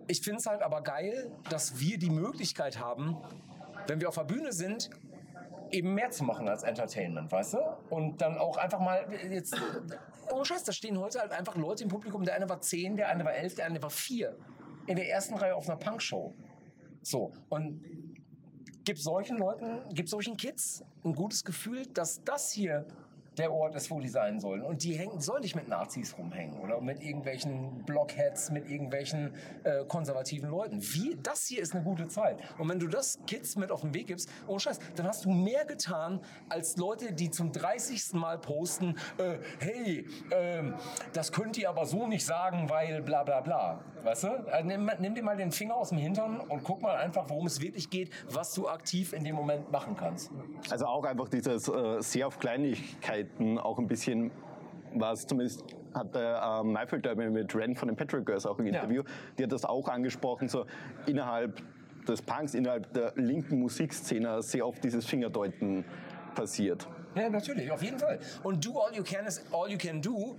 ich 0.07 0.23
finde 0.23 0.39
es 0.39 0.47
halt 0.47 0.63
aber 0.63 0.83
geil, 0.83 1.31
dass 1.51 1.81
wir 1.81 1.99
die 1.99 2.11
Möglichkeit 2.11 2.79
haben, 2.79 3.17
wenn 3.87 4.01
wir 4.01 4.09
auf 4.09 4.15
der 4.15 4.25
Bühne 4.25 4.53
sind, 4.53 4.89
eben 5.71 5.93
mehr 5.95 6.11
zu 6.11 6.25
machen 6.25 6.49
als 6.49 6.63
Entertainment, 6.63 7.31
weißt 7.31 7.55
du? 7.55 7.59
Und 7.91 8.23
dann 8.23 8.39
auch 8.39 8.57
einfach 8.57 8.79
mal 8.79 9.05
jetzt, 9.31 9.55
oh 10.33 10.45
Scheiß, 10.45 10.65
da 10.65 10.73
stehen 10.73 10.99
heute 10.99 11.21
halt 11.21 11.33
einfach 11.33 11.57
Leute 11.57 11.83
im 11.83 11.91
Publikum, 11.91 12.25
der 12.25 12.37
eine 12.37 12.49
war 12.49 12.61
zehn, 12.61 12.97
der 12.97 13.09
eine 13.09 13.25
war 13.25 13.35
elf, 13.35 13.57
der 13.57 13.67
eine 13.67 13.83
war 13.83 13.91
vier. 13.91 14.37
In 14.89 14.97
der 14.97 15.11
ersten 15.11 15.35
Reihe 15.35 15.55
auf 15.55 15.69
einer 15.69 15.79
Punkshow. 15.79 16.35
So, 17.03 17.33
und 17.51 17.85
gibt 18.85 18.99
solchen 18.99 19.37
Leuten, 19.37 19.95
gibt 19.95 20.09
solchen 20.09 20.39
Kids 20.39 20.83
ein 21.05 21.15
gutes 21.15 21.45
Gefühl, 21.45 21.87
dass 21.87 22.25
das 22.25 22.51
hier 22.51 22.87
der 23.39 23.53
Ort 23.53 23.75
ist, 23.75 23.91
wo 23.91 24.01
die 24.01 24.09
sein 24.09 24.41
sollen. 24.41 24.63
Und 24.63 24.83
die 24.83 24.95
hängen, 24.95 25.21
sollen 25.21 25.43
nicht 25.43 25.57
mit 25.57 25.69
Nazis 25.69 26.17
rumhängen 26.19 26.59
oder 26.61 26.81
mit 26.81 27.03
irgendwelchen 27.03 27.85
Blockheads, 27.85 28.51
mit 28.51 28.69
irgendwelchen 28.69 29.33
äh, 29.65 29.85
konservativen 29.87 30.51
Leuten. 30.51 30.81
Wie, 30.81 31.17
das 31.23 31.47
hier 31.47 31.63
ist 31.63 31.75
eine 31.75 31.85
gute 31.85 32.09
Zeit. 32.09 32.39
Und 32.59 32.69
wenn 32.69 32.79
du 32.79 32.89
das 32.89 33.19
Kids 33.27 33.57
mit 33.57 33.71
auf 33.71 33.83
den 33.83 33.95
Weg 33.95 34.09
gibst, 34.09 34.31
oh 34.47 34.59
Scheiß, 34.59 34.79
dann 34.97 35.07
hast 35.07 35.25
du 35.25 35.31
mehr 35.31 35.65
getan 35.65 36.21
als 36.49 36.77
Leute, 36.77 37.13
die 37.13 37.31
zum 37.31 37.53
30. 37.53 38.15
Mal 38.15 38.39
posten, 38.39 38.97
äh, 39.19 39.39
hey, 39.61 40.07
ähm, 40.31 40.75
das 41.13 41.33
könnt 41.33 41.57
ihr 41.59 41.69
aber 41.69 41.87
so 41.87 42.07
nicht 42.07 42.25
sagen, 42.25 42.69
weil 42.69 43.03
bla 43.03 43.23
bla 43.23 43.41
bla. 43.41 43.81
Weißt 44.03 44.25
du? 44.25 44.29
Äh, 44.29 44.63
nimm, 44.63 44.91
nimm 44.99 45.15
dir 45.15 45.23
mal 45.23 45.37
den 45.37 45.53
Finger 45.53 45.77
aus 45.77 45.91
dem 45.91 45.99
Hintern 45.99 46.41
und 46.41 46.63
guck 46.65 46.83
mal 46.83 46.97
einfach, 46.97 47.29
worum 47.29 47.47
es 47.47 47.61
wirklich 47.61 47.91
geht, 47.91 48.11
was 48.31 48.55
du 48.55 48.69
aktiv 48.69 49.13
in 49.13 49.25
dem 49.25 49.37
Moment 49.37 49.71
machen 49.71 49.97
kannst. 49.97 50.31
Also 50.71 50.87
auch 50.87 51.05
einfach 51.05 51.29
dieses 51.29 51.69
äh, 51.69 52.01
sehr 52.01 52.27
auf 52.27 52.39
Kleinigkeiten 53.37 53.59
auch 53.59 53.79
ein 53.79 53.87
bisschen, 53.87 54.31
was 54.95 55.27
zumindest 55.27 55.65
hat 55.95 56.15
der 56.15 56.63
ähm, 56.65 56.77
Derby 57.03 57.31
mit 57.31 57.55
Ren 57.55 57.75
von 57.75 57.89
den 57.89 57.97
Patrick 57.97 58.27
Girls 58.27 58.47
auch 58.47 58.59
im 58.59 58.67
Ja. 58.67 58.75
Interview, 58.75 59.03
die 59.39 59.45
hat 59.45 59.53
das 59.53 59.65
auch 59.65 59.89
angesprochen, 59.89 60.49
so 60.49 60.67
innerhalb 61.07 61.63
des 62.07 62.23
Punks, 62.23 62.55
innerhalb 62.55 62.93
der 62.93 63.13
linken 63.17 63.59
Musikszene 63.59 64.43
sehr 64.43 64.67
oft 64.67 64.83
dieses 64.83 65.05
Fingerdeuten 65.07 65.85
passiert. 66.35 66.89
Ja, 67.15 67.29
natürlich, 67.29 67.71
auf 67.71 67.83
jeden 67.83 67.99
Fall. 67.99 68.19
Und 68.43 68.65
do 68.65 68.79
all 68.79 68.95
you 68.95 69.03
can 69.03 69.27
is 69.27 69.43
all 69.53 69.71
you 69.71 69.79
can 69.79 70.01
do. 70.01 70.37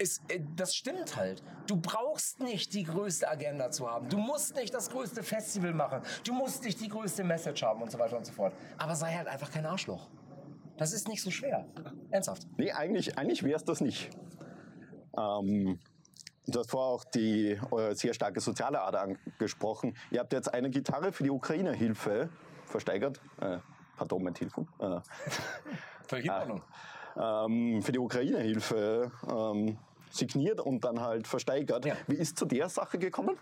Ist, 0.00 0.22
äh, 0.32 0.40
das 0.54 0.76
stimmt 0.76 1.16
halt. 1.16 1.42
Du 1.66 1.76
brauchst 1.76 2.40
nicht 2.40 2.72
die 2.72 2.84
größte 2.84 3.28
Agenda 3.28 3.68
zu 3.72 3.90
haben. 3.90 4.08
Du 4.08 4.16
musst 4.16 4.54
nicht 4.54 4.72
das 4.72 4.90
größte 4.90 5.24
Festival 5.24 5.74
machen. 5.74 6.02
Du 6.24 6.32
musst 6.34 6.62
nicht 6.62 6.80
die 6.80 6.88
größte 6.88 7.24
Message 7.24 7.64
haben 7.64 7.82
und 7.82 7.90
so 7.90 7.98
weiter 7.98 8.16
und 8.16 8.24
so 8.24 8.32
fort. 8.32 8.52
Aber 8.76 8.94
sei 8.94 9.12
halt 9.12 9.26
einfach 9.26 9.50
kein 9.50 9.66
Arschloch. 9.66 10.06
Das 10.78 10.92
ist 10.92 11.08
nicht 11.08 11.22
so 11.22 11.30
schwer. 11.30 11.66
Ernsthaft. 12.10 12.46
Nee, 12.56 12.72
eigentlich, 12.72 13.18
eigentlich 13.18 13.42
wäre 13.42 13.56
es 13.56 13.64
das 13.64 13.80
nicht. 13.80 14.10
Ähm, 15.16 15.80
du 16.46 16.58
hast 16.58 16.70
vorher 16.70 16.94
auch 16.94 17.04
die 17.04 17.60
eure 17.70 17.94
sehr 17.96 18.14
starke 18.14 18.40
soziale 18.40 18.80
Ader 18.80 19.02
angesprochen. 19.02 19.96
Ihr 20.10 20.20
habt 20.20 20.32
jetzt 20.32 20.54
eine 20.54 20.70
Gitarre 20.70 21.12
für 21.12 21.24
die 21.24 21.30
Ukraine-Hilfe 21.30 22.30
versteigert. 22.64 23.20
Äh, 23.40 23.58
pardon, 23.96 24.22
mein 24.22 24.34
Telefon. 24.34 24.68
Äh, 24.78 25.00
Völlig 26.06 26.30
Ordnung. 26.30 26.62
ähm, 27.20 27.82
für 27.82 27.92
die 27.92 27.98
Ukraine-Hilfe 27.98 29.10
ähm, 29.28 29.78
signiert 30.10 30.60
und 30.60 30.84
dann 30.84 31.00
halt 31.00 31.26
versteigert. 31.26 31.84
Ja. 31.86 31.96
Wie 32.06 32.14
ist 32.16 32.38
zu 32.38 32.46
der 32.46 32.68
Sache 32.68 32.98
gekommen? 32.98 33.36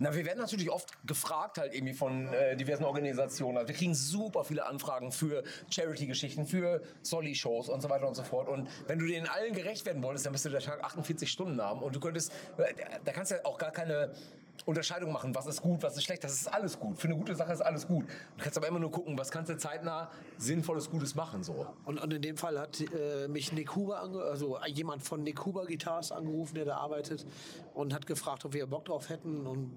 Na, 0.00 0.14
wir 0.14 0.24
werden 0.24 0.38
natürlich 0.38 0.70
oft 0.70 0.92
gefragt 1.06 1.58
halt 1.58 1.74
irgendwie 1.74 1.92
von 1.92 2.32
äh, 2.32 2.56
diversen 2.56 2.84
Organisationen. 2.84 3.58
Also 3.58 3.68
wir 3.68 3.74
kriegen 3.74 3.96
super 3.96 4.44
viele 4.44 4.64
Anfragen 4.64 5.10
für 5.10 5.42
Charity-Geschichten, 5.70 6.46
für 6.46 6.82
Solly-Shows 7.02 7.68
und 7.68 7.80
so 7.80 7.90
weiter 7.90 8.06
und 8.06 8.14
so 8.14 8.22
fort. 8.22 8.48
Und 8.48 8.68
wenn 8.86 9.00
du 9.00 9.06
denen 9.06 9.26
allen 9.26 9.54
gerecht 9.54 9.86
werden 9.86 10.00
wolltest, 10.04 10.24
dann 10.24 10.32
müsste 10.32 10.50
der 10.50 10.60
Tag 10.60 10.84
48 10.84 11.28
Stunden 11.28 11.60
haben. 11.60 11.82
Und 11.82 11.96
du 11.96 12.00
könntest, 12.00 12.32
äh, 12.58 12.74
da 13.04 13.10
kannst 13.10 13.32
du 13.32 13.36
ja 13.36 13.44
auch 13.44 13.58
gar 13.58 13.72
keine 13.72 14.12
Unterscheidung 14.66 15.12
machen, 15.12 15.34
was 15.34 15.46
ist 15.46 15.62
gut, 15.62 15.82
was 15.82 15.96
ist 15.96 16.04
schlecht. 16.04 16.24
Das 16.24 16.32
ist 16.32 16.46
alles 16.46 16.78
gut. 16.78 16.98
Für 16.98 17.08
eine 17.08 17.16
gute 17.16 17.34
Sache 17.34 17.52
ist 17.52 17.60
alles 17.60 17.86
gut. 17.86 18.04
Du 18.36 18.42
kannst 18.42 18.56
aber 18.56 18.68
immer 18.68 18.78
nur 18.78 18.90
gucken, 18.90 19.18
was 19.18 19.30
kannst 19.30 19.50
du 19.50 19.56
zeitnah 19.56 20.10
sinnvolles, 20.36 20.90
Gutes 20.90 21.14
machen. 21.14 21.42
So. 21.42 21.66
Und, 21.84 22.00
und 22.00 22.12
in 22.12 22.22
dem 22.22 22.36
Fall 22.36 22.58
hat 22.58 22.80
äh, 22.80 23.28
mich 23.28 23.52
Nick 23.52 23.74
Huber, 23.74 24.00
also 24.00 24.58
jemand 24.66 25.02
von 25.02 25.22
Nick 25.22 25.44
Huber 25.44 25.66
Guitars 25.66 26.12
angerufen, 26.12 26.54
der 26.54 26.64
da 26.64 26.76
arbeitet 26.76 27.26
und 27.74 27.94
hat 27.94 28.06
gefragt, 28.06 28.44
ob 28.44 28.52
wir 28.52 28.66
Bock 28.66 28.86
drauf 28.86 29.08
hätten. 29.08 29.46
Und 29.46 29.70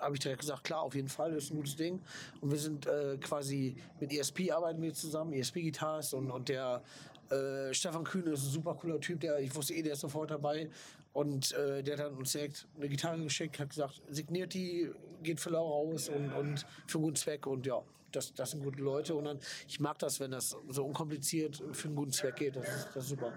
habe 0.00 0.14
ich 0.14 0.20
direkt 0.20 0.40
gesagt, 0.40 0.64
klar, 0.64 0.82
auf 0.82 0.94
jeden 0.94 1.08
Fall, 1.08 1.32
das 1.32 1.44
ist 1.44 1.50
ein 1.50 1.56
gutes 1.56 1.76
Ding. 1.76 2.00
Und 2.40 2.50
wir 2.50 2.58
sind 2.58 2.86
äh, 2.86 3.16
quasi 3.18 3.76
mit 4.00 4.12
ESP 4.12 4.50
arbeiten 4.52 4.82
wir 4.82 4.92
zusammen, 4.92 5.32
ESP 5.32 5.62
Guitars 5.62 6.14
und, 6.14 6.30
und 6.30 6.48
der 6.48 6.82
Äh, 7.30 7.72
Stefan 7.72 8.04
Kühne 8.04 8.30
ist 8.30 8.44
ein 8.44 8.50
super 8.50 8.74
cooler 8.74 9.00
Typ, 9.00 9.20
der, 9.20 9.38
ich 9.38 9.54
wusste 9.54 9.74
eh, 9.74 9.82
der 9.82 9.94
ist 9.94 10.00
sofort 10.00 10.30
dabei. 10.30 10.68
Und 11.12 11.52
äh, 11.52 11.82
der 11.82 11.98
hat 11.98 12.12
uns 12.12 12.32
direkt 12.32 12.66
eine 12.76 12.88
Gitarre 12.88 13.22
geschickt, 13.22 13.58
hat 13.58 13.70
gesagt, 13.70 14.02
signiert 14.10 14.52
die, 14.54 14.90
geht 15.22 15.40
für 15.40 15.50
Laura 15.50 15.70
raus 15.70 16.08
und, 16.08 16.32
und 16.32 16.66
für 16.86 16.98
einen 16.98 17.04
guten 17.04 17.16
Zweck. 17.16 17.46
Und 17.46 17.66
ja, 17.66 17.80
das, 18.12 18.34
das 18.34 18.50
sind 18.50 18.62
gute 18.62 18.82
Leute. 18.82 19.14
Und 19.14 19.24
dann, 19.24 19.38
ich 19.68 19.80
mag 19.80 19.98
das, 19.98 20.20
wenn 20.20 20.32
das 20.32 20.56
so 20.68 20.84
unkompliziert 20.84 21.62
für 21.72 21.88
einen 21.88 21.96
guten 21.96 22.12
Zweck 22.12 22.36
geht. 22.36 22.56
Das 22.56 22.68
ist, 22.68 22.88
das 22.94 23.04
ist 23.04 23.10
super. 23.10 23.32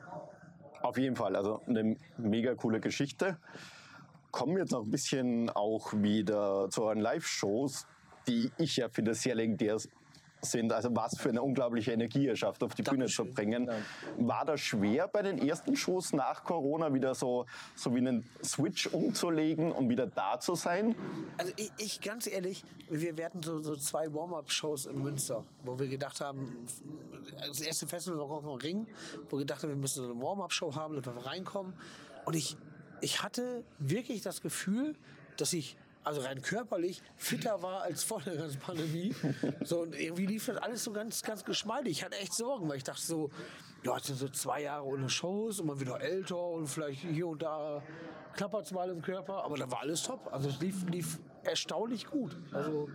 Auf 0.82 0.98
jeden 0.98 1.15
Fall, 1.15 1.36
also 1.36 1.62
eine 1.67 1.98
mega 2.17 2.56
coole 2.56 2.79
Geschichte. 2.79 3.38
Kommen 4.32 4.56
wir 4.56 4.63
jetzt 4.63 4.72
noch 4.72 4.84
ein 4.84 4.91
bisschen 4.91 5.50
auch 5.50 5.94
wieder 5.94 6.70
zu 6.70 6.84
euren 6.84 7.00
Live-Shows, 7.00 7.88
die 8.27 8.51
ich 8.58 8.77
ja 8.77 8.89
finde 8.89 9.13
sehr 9.13 9.36
legendär 9.36 9.77
sind. 10.41 10.72
Also 10.72 10.89
was 10.96 11.17
für 11.17 11.29
eine 11.29 11.41
unglaubliche 11.41 11.91
Energie 11.91 12.25
ihr 12.25 12.36
schafft, 12.36 12.63
auf 12.63 12.75
die 12.75 12.84
Dankeschön. 12.84 13.25
Bühne 13.25 13.34
zu 13.34 13.36
bringen. 13.36 13.70
War 14.17 14.46
das 14.46 14.62
schwer 14.62 15.08
bei 15.08 15.22
den 15.22 15.38
ersten 15.38 15.75
Shows 15.75 16.13
nach 16.13 16.44
Corona 16.44 16.94
wieder 16.94 17.15
so, 17.15 17.46
so 17.75 17.94
wie 17.94 18.00
einen 18.00 18.29
Switch 18.44 18.88
umzulegen 18.88 19.72
und 19.72 19.89
wieder 19.89 20.08
da 20.08 20.39
zu 20.39 20.56
sein? 20.56 20.96
Also 21.38 21.51
ich, 21.58 21.72
ich 21.77 22.01
ganz 22.01 22.27
ehrlich, 22.27 22.63
wir, 22.89 23.25
hatten 23.25 23.41
so, 23.41 23.62
so 23.62 23.75
zwei 23.75 24.13
Warm-Up-Shows 24.13 24.86
in 24.86 25.01
Münster, 25.01 25.44
wo 25.63 25.77
wir 25.77 25.88
gedacht 25.88 26.22
haben, 26.22 26.65
das 27.39 27.62
erste 27.62 27.88
Festival 27.88 28.20
war 28.20 28.32
auf 28.32 28.44
dem 28.44 28.50
Ring, 28.51 28.88
wo 29.29 29.38
wir 29.38 29.39
gedacht 29.39 29.63
haben, 29.63 29.70
wir 29.70 29.77
müssen 29.77 30.03
so 30.03 30.12
eine 30.12 30.22
Warm-Up-Show 30.22 30.75
haben, 30.75 30.96
damit 30.96 31.06
wir 31.06 31.25
reinkommen. 31.25 31.74
Und 32.25 32.36
ich, 32.36 32.58
ich 33.01 33.24
hatte 33.24 33.63
wirklich 33.79 34.22
das 34.22 34.41
Gefühl, 34.41 34.96
dass 35.38 35.53
ich 35.53 35.77
also 36.07 36.21
rein 36.21 36.41
körperlich 36.41 37.01
fitter 37.17 37.61
war 37.61 37.81
als 37.81 38.03
vor 38.03 38.21
der 38.21 38.37
ganzen 38.37 38.59
Pandemie. 38.59 39.13
So, 39.63 39.81
und 39.81 39.93
irgendwie 39.93 40.25
lief 40.25 40.45
das 40.45 40.57
alles 40.57 40.83
so 40.83 40.93
ganz, 40.93 41.21
ganz 41.21 41.43
geschmeidig. 41.43 41.97
Ich 41.97 42.03
hatte 42.03 42.17
echt 42.17 42.33
Sorgen, 42.33 42.69
weil 42.69 42.77
ich 42.77 42.83
dachte 42.83 43.01
so, 43.01 43.29
ja, 43.83 43.95
jetzt 43.95 44.07
sind 44.07 44.17
so 44.17 44.29
zwei 44.29 44.63
Jahre 44.63 44.85
ohne 44.85 45.09
Shows 45.09 45.59
und 45.59 45.67
man 45.67 45.79
wieder 45.79 45.99
älter 45.99 46.41
und 46.41 46.67
vielleicht 46.67 47.01
hier 47.01 47.27
und 47.27 47.41
da 47.41 47.83
klappert 48.33 48.65
es 48.65 48.71
mal 48.71 48.89
im 48.89 49.01
Körper. 49.01 49.43
Aber 49.43 49.57
da 49.57 49.69
war 49.69 49.81
alles 49.81 50.03
top. 50.03 50.29
Also 50.31 50.47
es 50.47 50.59
lief, 50.61 50.89
lief 50.89 51.19
erstaunlich 51.43 52.07
gut. 52.07 52.37
Also 52.53 52.89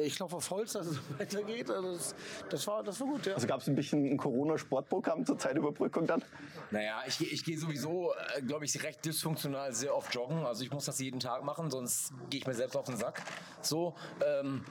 ich 0.00 0.16
glaube 0.16 0.36
auf 0.36 0.50
Holz, 0.50 0.72
dass 0.72 0.86
es 0.86 0.98
weitergeht. 1.18 1.70
Also 1.70 1.92
das, 1.92 2.14
das, 2.50 2.66
war, 2.66 2.82
das 2.82 3.00
war 3.00 3.08
gut, 3.08 3.26
ja. 3.26 3.34
Also 3.34 3.46
gab 3.46 3.60
es 3.60 3.68
ein 3.68 3.74
bisschen 3.74 4.04
ein 4.04 4.16
Corona-Sportprogramm 4.16 5.24
zur 5.24 5.38
Zeitüberbrückung 5.38 6.06
dann? 6.06 6.22
Naja, 6.70 7.02
ich, 7.06 7.20
ich 7.32 7.44
gehe 7.44 7.58
sowieso, 7.58 8.12
äh, 8.36 8.42
glaube 8.42 8.64
ich, 8.64 8.82
recht 8.82 9.04
dysfunktional 9.04 9.72
sehr 9.72 9.94
oft 9.94 10.14
joggen. 10.14 10.44
Also 10.44 10.64
ich 10.64 10.72
muss 10.72 10.84
das 10.84 10.98
jeden 10.98 11.20
Tag 11.20 11.44
machen, 11.44 11.70
sonst 11.70 12.12
gehe 12.30 12.40
ich 12.40 12.46
mir 12.46 12.54
selbst 12.54 12.76
auf 12.76 12.86
den 12.86 12.96
Sack. 12.96 13.22
So, 13.62 13.94
ähm, 14.24 14.64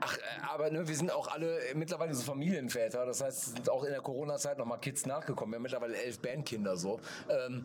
Ach, 0.00 0.16
äh, 0.16 0.20
aber 0.52 0.70
ne, 0.70 0.86
wir 0.86 0.96
sind 0.96 1.12
auch 1.12 1.28
alle 1.28 1.58
mittlerweile 1.74 2.14
so 2.14 2.22
Familienväter. 2.22 3.06
Das 3.06 3.22
heißt, 3.22 3.38
es 3.38 3.52
sind 3.54 3.70
auch 3.70 3.84
in 3.84 3.90
der 3.90 4.00
Corona-Zeit 4.00 4.58
nochmal 4.58 4.78
Kids 4.78 5.06
nachgekommen. 5.06 5.52
Wir 5.52 5.56
haben 5.56 5.62
mittlerweile 5.62 5.96
elf 5.96 6.18
Bandkinder 6.18 6.76
so. 6.76 7.00
Ähm, 7.28 7.64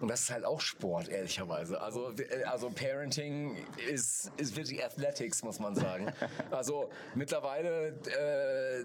und 0.00 0.08
das 0.08 0.22
ist 0.22 0.30
halt 0.30 0.44
auch 0.44 0.60
Sport, 0.60 1.08
ehrlicherweise. 1.08 1.80
Also, 1.80 2.10
äh, 2.12 2.44
also 2.44 2.70
Parenting 2.70 3.56
ist, 3.88 4.32
ist 4.36 4.56
wirklich 4.56 4.84
Athletics, 4.84 5.42
muss 5.42 5.60
man 5.60 5.74
sagen. 5.74 6.12
Also 6.50 6.90
mittlerweile 7.14 7.88
äh, 7.88 8.84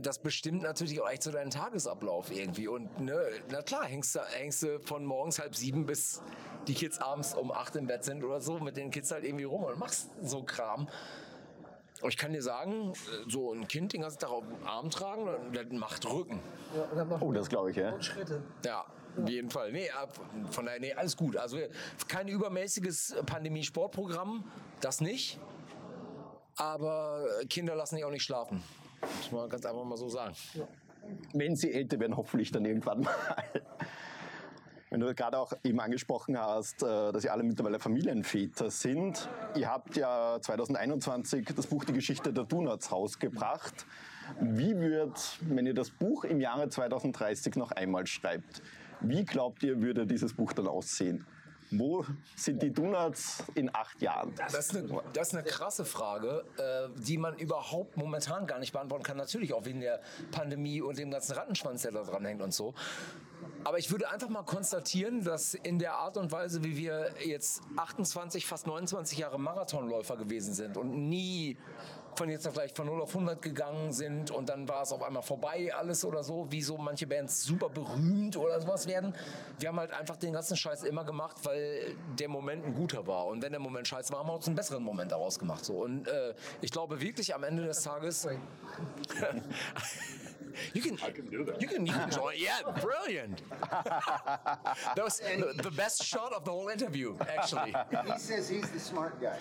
das 0.00 0.18
bestimmt 0.18 0.62
natürlich 0.62 1.00
auch 1.00 1.08
echt 1.08 1.22
so 1.22 1.32
deinen 1.32 1.50
Tagesablauf 1.50 2.30
irgendwie. 2.30 2.68
Und 2.68 3.00
ne, 3.00 3.20
na 3.50 3.62
klar, 3.62 3.84
hängst 3.84 4.14
du, 4.14 4.20
hängst 4.20 4.62
du 4.62 4.80
von 4.80 5.04
morgens 5.04 5.38
halb 5.38 5.56
sieben 5.56 5.86
bis 5.86 6.22
die 6.66 6.74
Kids 6.74 7.00
abends 7.00 7.34
um 7.34 7.50
acht 7.50 7.74
im 7.76 7.86
Bett 7.86 8.04
sind 8.04 8.22
oder 8.22 8.40
so 8.40 8.58
mit 8.58 8.76
den 8.76 8.90
Kids 8.90 9.10
halt 9.10 9.24
irgendwie 9.24 9.44
rum 9.44 9.64
und 9.64 9.78
machst 9.78 10.10
so 10.22 10.42
Kram. 10.42 10.88
Und 12.00 12.10
ich 12.10 12.16
kann 12.16 12.32
dir 12.32 12.42
sagen, 12.42 12.92
so 13.26 13.52
ein 13.52 13.66
Kind 13.66 13.92
den 13.92 14.02
ganzen 14.02 14.20
Tag 14.20 14.30
auf 14.30 14.44
dem 14.44 14.64
Arm 14.64 14.88
tragen, 14.90 15.26
das 15.52 15.66
macht 15.72 16.08
Rücken. 16.08 16.40
Oh, 17.20 17.32
das 17.32 17.48
glaube 17.48 17.72
ich, 17.72 17.76
ja. 17.76 18.00
Schritte. 18.00 18.40
Ja, 18.64 18.84
auf 19.16 19.28
jeden 19.28 19.50
Fall. 19.50 19.72
Nee, 19.72 19.90
ab- 19.90 20.18
von 20.50 20.66
daher, 20.66 20.80
nee, 20.80 20.92
alles 20.92 21.16
gut. 21.16 21.36
Also 21.36 21.58
kein 22.08 22.28
übermäßiges 22.28 23.16
Pandemie-Sportprogramm, 23.26 24.44
das 24.80 25.00
nicht. 25.00 25.38
Aber 26.56 27.24
Kinder 27.48 27.74
lassen 27.74 27.96
sich 27.96 28.04
auch 28.04 28.10
nicht 28.10 28.24
schlafen. 28.24 28.62
Muss 29.00 29.32
man 29.32 29.48
ganz 29.48 29.64
einfach 29.64 29.84
mal 29.84 29.96
so 29.96 30.08
sagen. 30.08 30.34
wenn 31.32 31.54
sie 31.56 31.72
älter 31.72 32.00
werden, 32.00 32.16
hoffentlich 32.16 32.50
dann 32.50 32.64
irgendwann 32.64 33.00
mal. 33.02 33.14
Wenn 34.90 35.00
du 35.00 35.14
gerade 35.14 35.36
auch 35.38 35.52
eben 35.64 35.78
angesprochen 35.80 36.38
hast, 36.40 36.82
äh, 36.82 37.12
dass 37.12 37.22
ihr 37.22 37.30
alle 37.30 37.42
mittlerweile 37.42 37.78
Familienväter 37.78 38.70
sind. 38.70 39.28
Ihr 39.54 39.68
habt 39.70 39.98
ja 39.98 40.38
2021 40.40 41.46
das 41.54 41.66
Buch 41.66 41.84
Die 41.84 41.92
Geschichte 41.92 42.32
der 42.32 42.44
Donuts 42.44 42.90
rausgebracht. 42.90 43.84
Wie 44.40 44.74
wird, 44.80 45.20
wenn 45.42 45.66
ihr 45.66 45.74
das 45.74 45.90
Buch 45.90 46.24
im 46.24 46.40
Jahre 46.40 46.70
2030 46.70 47.56
noch 47.56 47.70
einmal 47.72 48.06
schreibt, 48.06 48.62
wie 49.00 49.24
glaubt 49.24 49.62
ihr, 49.62 49.80
würde 49.80 50.06
dieses 50.06 50.34
Buch 50.34 50.52
dann 50.52 50.66
aussehen? 50.66 51.26
Wo 51.70 52.04
sind 52.34 52.62
die 52.62 52.72
Donuts 52.72 53.44
in 53.54 53.74
acht 53.74 54.00
Jahren? 54.00 54.34
Das 54.36 54.54
ist 54.54 54.76
eine, 54.76 55.02
das 55.12 55.28
ist 55.28 55.34
eine 55.34 55.44
krasse 55.44 55.84
Frage, 55.84 56.44
äh, 56.56 56.88
die 56.98 57.18
man 57.18 57.36
überhaupt 57.36 57.96
momentan 57.98 58.46
gar 58.46 58.58
nicht 58.58 58.72
beantworten 58.72 59.04
kann. 59.04 59.18
Natürlich 59.18 59.52
auch 59.52 59.66
wegen 59.66 59.80
der 59.80 60.00
Pandemie 60.30 60.80
und 60.80 60.96
dem 60.98 61.10
ganzen 61.10 61.32
Rattenschwanz, 61.32 61.82
der 61.82 61.92
da 61.92 62.04
dran 62.04 62.24
hängt 62.24 62.40
und 62.40 62.54
so. 62.54 62.72
Aber 63.64 63.78
ich 63.78 63.90
würde 63.90 64.10
einfach 64.10 64.30
mal 64.30 64.44
konstatieren, 64.44 65.22
dass 65.22 65.54
in 65.54 65.78
der 65.78 65.94
Art 65.94 66.16
und 66.16 66.32
Weise, 66.32 66.64
wie 66.64 66.76
wir 66.76 67.10
jetzt 67.24 67.60
28, 67.76 68.46
fast 68.46 68.66
29 68.66 69.18
Jahre 69.18 69.38
Marathonläufer 69.38 70.16
gewesen 70.16 70.54
sind 70.54 70.76
und 70.78 71.08
nie 71.08 71.58
von 72.18 72.28
jetzt 72.28 72.46
auf 72.48 72.54
gleich 72.54 72.72
von 72.74 72.86
0 72.86 73.00
auf 73.00 73.10
100 73.14 73.40
gegangen 73.40 73.92
sind 73.92 74.30
und 74.32 74.48
dann 74.48 74.68
war 74.68 74.82
es 74.82 74.92
auf 74.92 75.02
einmal 75.02 75.22
vorbei 75.22 75.72
alles 75.74 76.04
oder 76.04 76.22
so, 76.24 76.46
wie 76.50 76.60
so 76.60 76.76
manche 76.76 77.06
Bands 77.06 77.44
super 77.44 77.68
berühmt 77.68 78.36
oder 78.36 78.60
sowas 78.60 78.86
werden. 78.88 79.14
Wir 79.58 79.68
haben 79.68 79.78
halt 79.78 79.92
einfach 79.92 80.16
den 80.16 80.32
ganzen 80.32 80.56
Scheiß 80.56 80.82
immer 80.82 81.04
gemacht, 81.04 81.36
weil 81.44 81.94
der 82.18 82.28
Moment 82.28 82.66
ein 82.66 82.74
guter 82.74 83.06
war. 83.06 83.26
Und 83.26 83.40
wenn 83.42 83.52
der 83.52 83.60
Moment 83.60 83.86
scheiße 83.86 84.12
war, 84.12 84.18
haben 84.20 84.28
wir 84.28 84.34
uns 84.34 84.46
einen 84.46 84.56
besseren 84.56 84.82
Moment 84.82 85.12
daraus 85.12 85.38
gemacht. 85.38 85.64
So. 85.64 85.84
Und 85.84 86.08
äh, 86.08 86.34
ich 86.60 86.72
glaube 86.72 87.00
wirklich 87.00 87.34
am 87.34 87.44
Ende 87.44 87.64
des 87.64 87.82
Tages... 87.82 88.26
You 90.74 90.82
can, 90.82 90.94
I 90.94 91.10
can 91.12 91.26
do 91.26 91.44
that. 91.44 91.60
You 91.62 91.68
can, 91.68 91.86
you 91.86 91.92
can 91.92 92.10
join. 92.10 92.34
Yeah, 92.36 92.62
brilliant. 92.80 93.42
that 93.60 94.98
was 95.04 95.18
the, 95.20 95.54
the 95.62 95.70
best 95.70 96.02
shot 96.04 96.32
of 96.32 96.44
the 96.44 96.50
whole 96.50 96.68
interview, 96.68 97.16
actually. 97.28 97.72
He 98.12 98.18
says 98.18 98.48
he's 98.48 98.68
the 98.70 98.80
smart 98.80 99.20
guy. 99.20 99.36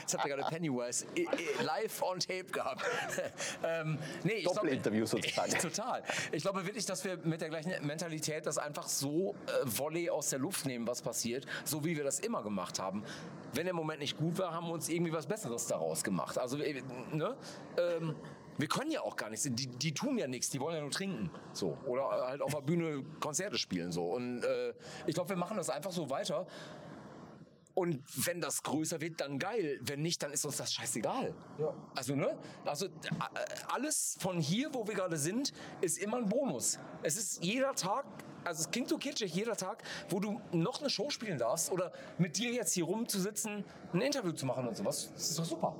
Jetzt 0.00 0.14
habt 0.14 0.24
ihr 0.26 0.36
gerade 0.36 0.42
Pennywise 0.50 0.83
i- 0.83 0.83
i- 1.16 1.26
live 1.62 2.02
on 2.02 2.18
tape 2.18 2.44
gehabt. 2.44 2.82
ähm, 3.64 3.98
nee, 4.22 4.32
ich 4.34 4.44
Doppelinterview 4.44 5.06
sozusagen. 5.06 5.52
Total. 5.60 6.02
Ich 6.32 6.42
glaube 6.42 6.64
wirklich, 6.66 6.86
dass 6.86 7.04
wir 7.04 7.16
mit 7.18 7.40
der 7.40 7.48
gleichen 7.48 7.86
Mentalität 7.86 8.46
das 8.46 8.58
einfach 8.58 8.88
so 8.88 9.34
äh, 9.46 9.50
Volley 9.64 10.10
aus 10.10 10.30
der 10.30 10.38
Luft 10.38 10.66
nehmen, 10.66 10.86
was 10.86 11.02
passiert, 11.02 11.46
so 11.64 11.84
wie 11.84 11.96
wir 11.96 12.04
das 12.04 12.20
immer 12.20 12.42
gemacht 12.42 12.78
haben. 12.78 13.04
Wenn 13.52 13.64
der 13.66 13.74
Moment 13.74 14.00
nicht 14.00 14.16
gut 14.16 14.38
war, 14.38 14.52
haben 14.52 14.66
wir 14.66 14.72
uns 14.74 14.88
irgendwie 14.88 15.12
was 15.12 15.26
Besseres 15.26 15.66
daraus 15.66 16.02
gemacht. 16.02 16.38
Also, 16.38 16.58
äh, 16.58 16.82
ne? 17.12 17.36
Ähm, 17.78 18.14
wir 18.56 18.68
können 18.68 18.90
ja 18.90 19.00
auch 19.00 19.16
gar 19.16 19.30
nichts. 19.30 19.48
Die, 19.50 19.66
die 19.66 19.92
tun 19.94 20.16
ja 20.16 20.28
nichts, 20.28 20.50
die 20.50 20.60
wollen 20.60 20.76
ja 20.76 20.80
nur 20.80 20.90
trinken. 20.90 21.30
So. 21.52 21.76
Oder 21.86 22.08
halt 22.08 22.40
auf 22.40 22.54
der 22.54 22.60
Bühne 22.60 23.04
Konzerte 23.20 23.58
spielen. 23.58 23.90
So. 23.90 24.04
Und 24.06 24.44
äh, 24.44 24.72
ich 25.06 25.14
glaube, 25.14 25.30
wir 25.30 25.36
machen 25.36 25.56
das 25.56 25.70
einfach 25.70 25.90
so 25.90 26.08
weiter. 26.10 26.46
Und 27.74 28.02
wenn 28.26 28.40
das 28.40 28.62
größer 28.62 29.00
wird, 29.00 29.20
dann 29.20 29.38
geil. 29.38 29.80
Wenn 29.82 30.00
nicht, 30.02 30.22
dann 30.22 30.32
ist 30.32 30.44
uns 30.44 30.56
das 30.56 30.72
scheißegal. 30.72 31.34
Also, 31.96 32.14
ne? 32.14 32.38
Also, 32.64 32.86
äh, 32.86 32.90
alles 33.72 34.16
von 34.20 34.38
hier, 34.38 34.72
wo 34.72 34.86
wir 34.86 34.94
gerade 34.94 35.16
sind, 35.16 35.52
ist 35.80 35.98
immer 35.98 36.18
ein 36.18 36.28
Bonus. 36.28 36.78
Es 37.02 37.16
ist 37.16 37.44
jeder 37.44 37.74
Tag, 37.74 38.04
also 38.44 38.60
es 38.62 38.70
klingt 38.70 38.88
so 38.88 38.96
kitschig, 38.96 39.34
jeder 39.34 39.56
Tag, 39.56 39.82
wo 40.08 40.20
du 40.20 40.40
noch 40.52 40.80
eine 40.80 40.88
Show 40.88 41.10
spielen 41.10 41.38
darfst 41.38 41.72
oder 41.72 41.92
mit 42.18 42.36
dir 42.38 42.52
jetzt 42.52 42.74
hier 42.74 42.84
rumzusitzen, 42.84 43.64
ein 43.92 44.00
Interview 44.00 44.32
zu 44.32 44.46
machen 44.46 44.68
und 44.68 44.76
sowas. 44.76 45.10
Das 45.12 45.30
ist 45.30 45.38
doch 45.38 45.44
super. 45.44 45.76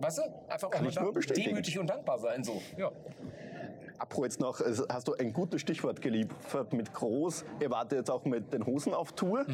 Weißt 0.00 0.18
du? 0.18 0.22
Einfach 0.48 0.68
auch 0.68 0.82
ich 0.82 0.96
nur 0.96 1.12
mal 1.12 1.20
demütig 1.20 1.78
und 1.78 1.86
dankbar 1.86 2.18
sein. 2.18 2.42
So. 2.42 2.60
Ja. 2.76 2.90
Apro 3.98 4.24
jetzt 4.24 4.40
noch, 4.40 4.60
hast 4.88 5.06
du 5.06 5.14
ein 5.14 5.32
gutes 5.32 5.60
Stichwort 5.60 6.02
geliefert 6.02 6.72
mit 6.72 6.92
groß. 6.92 7.44
Ihr 7.60 7.70
wart 7.70 7.92
jetzt 7.92 8.10
auch 8.10 8.24
mit 8.24 8.52
den 8.52 8.66
Hosen 8.66 8.92
auf 8.92 9.12
Tour. 9.12 9.46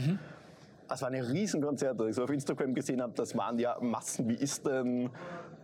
Das 0.90 1.02
war 1.02 1.08
eine 1.08 1.26
Riesenkonzerte. 1.26 2.08
Ich 2.08 2.16
so 2.16 2.24
auf 2.24 2.30
Instagram 2.30 2.74
gesehen 2.74 3.00
habe, 3.00 3.12
das 3.14 3.36
waren 3.36 3.60
ja 3.60 3.78
Massen. 3.80 4.28
Wie 4.28 4.34
ist 4.34 4.66
denn, 4.66 5.08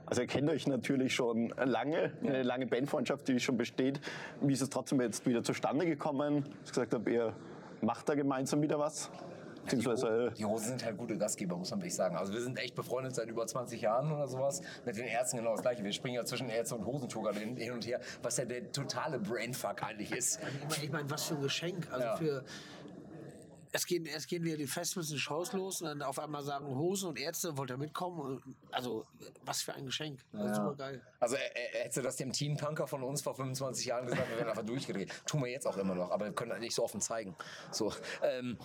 also 0.06 0.22
ihr 0.22 0.28
kennt 0.28 0.48
euch 0.48 0.68
natürlich 0.68 1.16
schon 1.16 1.48
lange, 1.64 2.12
eine 2.22 2.44
lange 2.44 2.68
Bandfreundschaft, 2.68 3.26
die 3.26 3.40
schon 3.40 3.56
besteht. 3.56 4.00
Wie 4.40 4.52
ist 4.52 4.62
es 4.62 4.70
trotzdem 4.70 5.00
jetzt 5.00 5.26
wieder 5.26 5.42
zustande 5.42 5.84
gekommen? 5.84 6.44
Ich 6.64 6.70
gesagt 6.70 6.94
habe, 6.94 7.10
ihr 7.10 7.32
macht 7.80 8.08
da 8.08 8.14
gemeinsam 8.14 8.62
wieder 8.62 8.78
was? 8.78 9.10
Beziehungsweise, 9.64 10.32
Die 10.38 10.44
Hosen 10.44 10.68
sind 10.68 10.84
halt 10.84 10.96
gute 10.96 11.18
Gastgeber, 11.18 11.56
muss 11.56 11.72
man 11.72 11.80
wirklich 11.80 11.96
sagen. 11.96 12.16
Also 12.16 12.32
wir 12.32 12.40
sind 12.40 12.56
echt 12.60 12.76
befreundet 12.76 13.16
seit 13.16 13.28
über 13.28 13.44
20 13.48 13.80
Jahren 13.80 14.12
oder 14.12 14.28
sowas. 14.28 14.62
Mit 14.84 14.96
den 14.96 15.06
Ärzten 15.06 15.38
genau 15.38 15.52
das 15.52 15.62
Gleiche. 15.62 15.82
Wir 15.82 15.92
springen 15.92 16.14
ja 16.14 16.24
zwischen 16.24 16.48
Ärzte 16.48 16.76
und 16.76 16.84
hin, 17.36 17.56
hin 17.56 17.72
und 17.72 17.84
her, 17.84 17.98
was 18.22 18.36
ja 18.36 18.44
der 18.44 18.70
totale 18.70 19.18
Brainfuck 19.18 19.82
eigentlich 19.82 20.12
ist. 20.12 20.38
Ich 20.38 20.68
meine, 20.70 20.84
ich 20.84 20.92
mein, 20.92 21.10
was 21.10 21.24
für 21.24 21.34
ein 21.34 21.42
Geschenk. 21.42 21.88
Also 21.90 22.06
Ja. 22.06 22.16
für 22.16 22.44
es 23.72 23.86
gehen, 23.86 24.06
es 24.06 24.26
gehen 24.26 24.44
wieder 24.44 24.56
die 24.56 24.66
Festivals 24.66 25.10
und 25.10 25.18
Shows 25.18 25.52
los 25.52 25.82
und 25.82 25.88
dann 25.88 26.02
auf 26.02 26.18
einmal 26.18 26.42
sagen 26.42 26.66
Hosen 26.66 27.10
und 27.10 27.18
Ärzte, 27.18 27.56
wollt 27.56 27.70
ihr 27.70 27.76
mitkommen? 27.76 28.56
Also, 28.70 29.06
was 29.42 29.62
für 29.62 29.74
ein 29.74 29.86
Geschenk. 29.86 30.20
Ja. 30.32 30.54
Super 30.54 30.74
geil. 30.74 31.02
Also, 31.20 31.36
äh, 31.36 31.84
hätte 31.84 32.02
das 32.02 32.16
dem 32.16 32.32
Team 32.32 32.56
Punker 32.56 32.86
von 32.86 33.02
uns 33.02 33.22
vor 33.22 33.34
25 33.34 33.86
Jahren 33.86 34.06
gesagt, 34.06 34.28
wir 34.30 34.38
wären 34.38 34.48
einfach 34.48 34.64
durchgedreht. 34.64 35.12
Tun 35.26 35.42
wir 35.42 35.50
jetzt 35.50 35.66
auch 35.66 35.76
immer 35.76 35.94
noch, 35.94 36.10
aber 36.10 36.26
wir 36.26 36.32
können 36.32 36.50
das 36.50 36.60
nicht 36.60 36.74
so 36.74 36.84
offen 36.84 37.00
zeigen. 37.00 37.34
So, 37.70 37.92
ähm, 38.22 38.58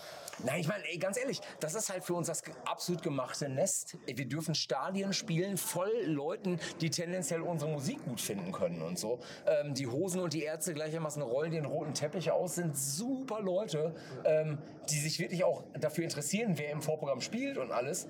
nein, 0.43 0.61
ich 0.61 0.67
meine, 0.67 0.83
ganz 0.99 1.17
ehrlich, 1.17 1.41
das 1.59 1.75
ist 1.75 1.89
halt 1.89 2.03
für 2.03 2.13
uns 2.13 2.27
das 2.27 2.43
absolut 2.65 3.03
gemachte 3.03 3.49
Nest. 3.49 3.97
Wir 4.05 4.27
dürfen 4.27 4.55
Stadien 4.55 5.13
spielen, 5.13 5.57
voll 5.57 5.91
Leuten, 6.05 6.59
die 6.79 6.89
tendenziell 6.89 7.41
unsere 7.41 7.71
Musik 7.71 8.03
gut 8.03 8.21
finden 8.21 8.51
können 8.51 8.81
und 8.81 8.97
so. 8.97 9.19
Ähm, 9.45 9.73
die 9.73 9.87
Hosen 9.87 10.21
und 10.21 10.33
die 10.33 10.43
Ärzte 10.43 10.73
gleichermaßen 10.73 11.21
rollen 11.21 11.51
den 11.51 11.65
roten 11.65 11.93
Teppich 11.93 12.31
aus, 12.31 12.55
sind 12.55 12.77
super 12.77 13.41
Leute, 13.41 13.95
ähm, 14.25 14.57
die 14.89 14.99
sich 15.01 15.19
wirklich 15.19 15.43
auch 15.43 15.63
dafür 15.79 16.03
interessieren, 16.03 16.53
wer 16.57 16.71
im 16.71 16.81
Vorprogramm 16.81 17.21
spielt 17.21 17.57
und 17.57 17.71
alles. 17.71 18.07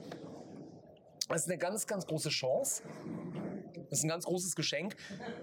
Das 1.28 1.44
ist 1.44 1.48
eine 1.48 1.58
ganz, 1.58 1.88
ganz 1.88 2.06
große 2.06 2.30
Chance. 2.30 2.84
Das 3.90 4.00
ist 4.00 4.06
ein 4.06 4.10
ganz 4.10 4.26
großes 4.26 4.56
Geschenk. 4.56 4.96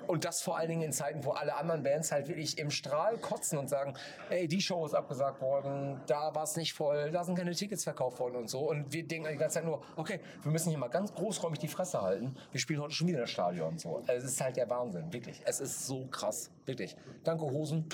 Und 0.06 0.24
das 0.24 0.42
vor 0.42 0.56
allen 0.58 0.68
Dingen 0.68 0.82
in 0.82 0.92
Zeiten, 0.92 1.24
wo 1.24 1.30
alle 1.32 1.56
anderen 1.56 1.82
Bands 1.82 2.12
halt 2.12 2.28
wirklich 2.28 2.58
im 2.58 2.70
Strahl 2.70 3.18
kotzen 3.18 3.58
und 3.58 3.68
sagen, 3.68 3.94
ey, 4.30 4.48
die 4.48 4.60
Show 4.60 4.84
ist 4.86 4.94
abgesagt 4.94 5.40
worden, 5.42 6.00
da 6.06 6.34
war 6.34 6.44
es 6.44 6.56
nicht 6.56 6.72
voll, 6.72 7.10
da 7.10 7.24
sind 7.24 7.36
keine 7.36 7.54
Tickets 7.54 7.84
verkauft 7.84 8.18
worden 8.20 8.36
und 8.36 8.48
so. 8.48 8.68
Und 8.68 8.92
wir 8.92 9.06
denken 9.06 9.28
die 9.30 9.36
ganze 9.36 9.56
Zeit 9.56 9.64
nur, 9.64 9.82
okay, 9.96 10.20
wir 10.42 10.50
müssen 10.50 10.70
hier 10.70 10.78
mal 10.78 10.88
ganz 10.88 11.12
großräumig 11.14 11.58
die 11.58 11.68
Fresse 11.68 12.00
halten. 12.00 12.36
Wir 12.50 12.60
spielen 12.60 12.80
heute 12.80 12.94
schon 12.94 13.08
wieder 13.08 13.20
das 13.20 13.30
Stadion 13.30 13.68
und 13.68 13.80
so. 13.80 14.02
Es 14.06 14.24
ist 14.24 14.40
halt 14.40 14.56
der 14.56 14.68
Wahnsinn, 14.70 15.12
wirklich. 15.12 15.42
Es 15.44 15.60
ist 15.60 15.86
so 15.86 16.06
krass, 16.06 16.50
wirklich. 16.64 16.96
Danke 17.24 17.44
Hosen. 17.44 17.86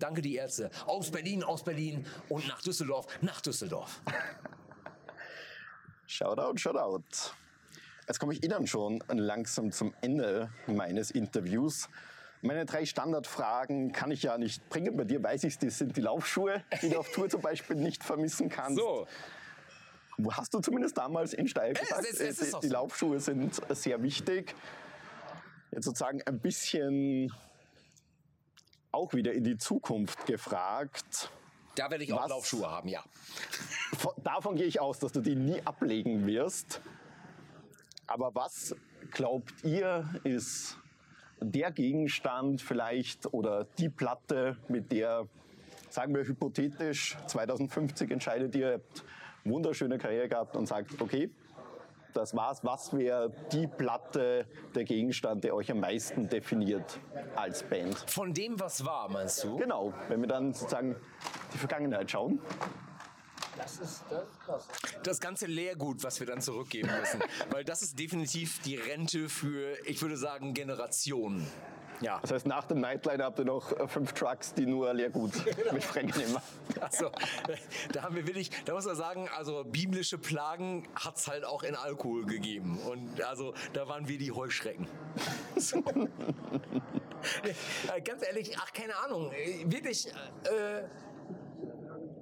Danke 0.00 0.22
die 0.22 0.34
Ärzte. 0.34 0.70
Aus 0.86 1.10
Berlin, 1.10 1.44
aus 1.44 1.62
Berlin 1.62 2.04
und 2.28 2.48
nach 2.48 2.62
Düsseldorf, 2.62 3.06
nach 3.20 3.40
Düsseldorf. 3.40 4.00
Shoutout, 6.06 6.56
Shoutout. 6.56 7.34
Jetzt 8.08 8.18
komme 8.18 8.32
ich 8.32 8.42
Ihnen 8.42 8.66
schon 8.66 9.00
langsam 9.08 9.70
zum 9.70 9.94
Ende 10.00 10.50
meines 10.66 11.12
Interviews. 11.12 11.88
Meine 12.42 12.64
drei 12.64 12.86
Standardfragen 12.86 13.92
kann 13.92 14.10
ich 14.10 14.22
ja 14.22 14.38
nicht 14.38 14.66
bringen. 14.70 14.96
Bei 14.96 15.04
dir 15.04 15.22
weiß 15.22 15.44
ich, 15.44 15.58
das 15.58 15.76
sind 15.76 15.94
die 15.96 16.00
Laufschuhe, 16.00 16.64
die 16.80 16.88
du 16.88 16.98
auf 16.98 17.12
Tour 17.12 17.28
zum 17.28 17.42
Beispiel 17.42 17.76
nicht 17.76 18.02
vermissen 18.02 18.48
kannst. 18.48 18.78
So. 18.78 19.06
Wo 20.16 20.32
hast 20.32 20.52
du 20.54 20.60
zumindest 20.60 20.96
damals 20.96 21.34
in 21.34 21.46
Steil 21.46 21.74
gesagt, 21.74 22.06
es, 22.10 22.18
es, 22.18 22.20
es 22.20 22.38
die, 22.38 22.44
ist 22.46 22.62
die 22.62 22.68
so. 22.68 22.72
Laufschuhe 22.72 23.20
sind 23.20 23.60
sehr 23.68 24.02
wichtig. 24.02 24.54
Jetzt 25.70 25.84
sozusagen 25.84 26.22
ein 26.22 26.40
bisschen 26.40 27.32
auch 28.92 29.14
wieder 29.14 29.32
in 29.32 29.44
die 29.44 29.56
Zukunft 29.56 30.26
gefragt. 30.26 31.30
Da 31.76 31.90
werde 31.90 32.04
ich 32.04 32.12
auch 32.12 32.22
Was? 32.24 32.30
Laufschuhe 32.30 32.68
haben, 32.70 32.88
ja. 32.88 33.02
Von- 33.98 34.12
Davon 34.22 34.56
gehe 34.56 34.66
ich 34.66 34.80
aus, 34.80 34.98
dass 34.98 35.12
du 35.12 35.20
die 35.20 35.36
nie 35.36 35.60
ablegen 35.64 36.26
wirst. 36.26 36.80
Aber 38.06 38.34
was 38.34 38.74
glaubt 39.12 39.52
ihr, 39.64 40.08
ist 40.24 40.76
der 41.40 41.70
Gegenstand 41.70 42.60
vielleicht 42.60 43.32
oder 43.32 43.64
die 43.78 43.88
Platte, 43.88 44.56
mit 44.68 44.90
der, 44.92 45.26
sagen 45.88 46.14
wir 46.14 46.24
hypothetisch, 46.24 47.16
2050 47.28 48.10
entscheidet 48.10 48.54
ihr, 48.56 48.66
ihr 48.68 48.72
habt 48.74 49.04
wunderschöne 49.44 49.96
Karriere 49.98 50.28
gehabt 50.28 50.56
und 50.56 50.66
sagt, 50.66 51.00
okay, 51.00 51.30
das 52.16 52.34
war's. 52.34 52.64
Was 52.64 52.96
wäre 52.96 53.30
die 53.52 53.66
Platte, 53.66 54.46
der 54.74 54.84
Gegenstand, 54.84 55.44
der 55.44 55.54
euch 55.54 55.70
am 55.70 55.80
meisten 55.80 56.28
definiert 56.28 57.00
als 57.36 57.62
Band? 57.62 57.98
Von 58.06 58.32
dem, 58.34 58.58
was 58.58 58.84
war, 58.84 59.08
meinst 59.10 59.44
du? 59.44 59.56
Genau, 59.56 59.92
wenn 60.08 60.20
wir 60.20 60.28
dann 60.28 60.52
sozusagen 60.52 60.96
die 61.52 61.58
Vergangenheit 61.58 62.10
schauen. 62.10 62.40
Das 63.62 63.78
ist, 63.78 64.04
das 64.08 64.22
ist 64.22 64.40
krass. 64.40 64.68
Das 65.02 65.20
ganze 65.20 65.46
Leergut, 65.46 66.02
was 66.02 66.18
wir 66.20 66.26
dann 66.26 66.40
zurückgeben 66.40 66.90
müssen. 66.98 67.20
Weil 67.50 67.64
das 67.64 67.82
ist 67.82 67.98
definitiv 67.98 68.60
die 68.62 68.76
Rente 68.76 69.28
für, 69.28 69.76
ich 69.86 70.00
würde 70.00 70.16
sagen, 70.16 70.54
Generationen. 70.54 71.46
Ja. 72.00 72.18
Das 72.22 72.32
heißt, 72.32 72.46
nach 72.46 72.64
dem 72.64 72.80
Nightline 72.80 73.22
habt 73.22 73.38
ihr 73.38 73.44
noch 73.44 73.78
äh, 73.78 73.86
fünf 73.86 74.14
Trucks, 74.14 74.54
die 74.54 74.64
nur 74.64 74.94
Leergut 74.94 75.32
mit 75.72 75.84
Frank 75.84 76.16
nehmen. 76.16 76.36
Also, 76.80 77.10
da 77.92 78.02
haben 78.02 78.16
wir 78.16 78.26
wirklich, 78.26 78.50
da 78.64 78.72
muss 78.72 78.86
man 78.86 78.96
sagen, 78.96 79.28
also 79.36 79.64
biblische 79.64 80.16
Plagen 80.16 80.88
hat 80.94 81.18
es 81.18 81.28
halt 81.28 81.44
auch 81.44 81.62
in 81.62 81.74
Alkohol 81.74 82.24
gegeben. 82.24 82.78
Und 82.90 83.20
also 83.22 83.52
da 83.74 83.86
waren 83.86 84.08
wir 84.08 84.16
die 84.16 84.32
Heuschrecken. 84.32 84.86
So. 85.56 85.84
Äh, 87.94 88.00
Ganz 88.00 88.26
ehrlich, 88.26 88.56
ach, 88.58 88.72
keine 88.72 88.96
Ahnung. 88.96 89.30
äh, 89.32 89.70
Wirklich, 89.70 90.06
äh, 90.06 90.82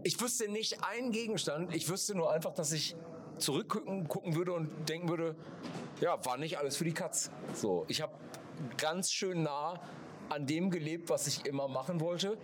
ich 0.03 0.21
wüsste 0.21 0.49
nicht 0.49 0.85
einen 0.85 1.13
Gegenstand. 1.13 1.75
Ich 1.75 1.89
wüsste 1.89 2.15
nur 2.15 2.33
einfach, 2.33 2.55
dass 2.55 2.73
ich 2.73 2.97
zurückgucken 3.39 4.09
gucken 4.09 4.35
würde 4.35 4.53
und 4.53 4.89
denken 4.89 5.09
würde, 5.09 5.37
ja, 6.01 6.25
war 6.25 6.37
nicht 6.37 6.59
alles 6.59 6.77
für 6.77 6.85
die 6.85 6.93
Katz. 6.93 7.31
So, 7.55 7.85
ich 7.89 8.03
habe 8.03 8.13
ganz 8.77 9.11
schön 9.11 9.43
nah 9.43 9.81
an 10.29 10.47
dem 10.47 10.71
gelebt, 10.71 11.09
was 11.09 11.27
ich 11.27 11.47
immer 11.47 11.69
machen 11.69 12.01
wollte. 12.01 12.39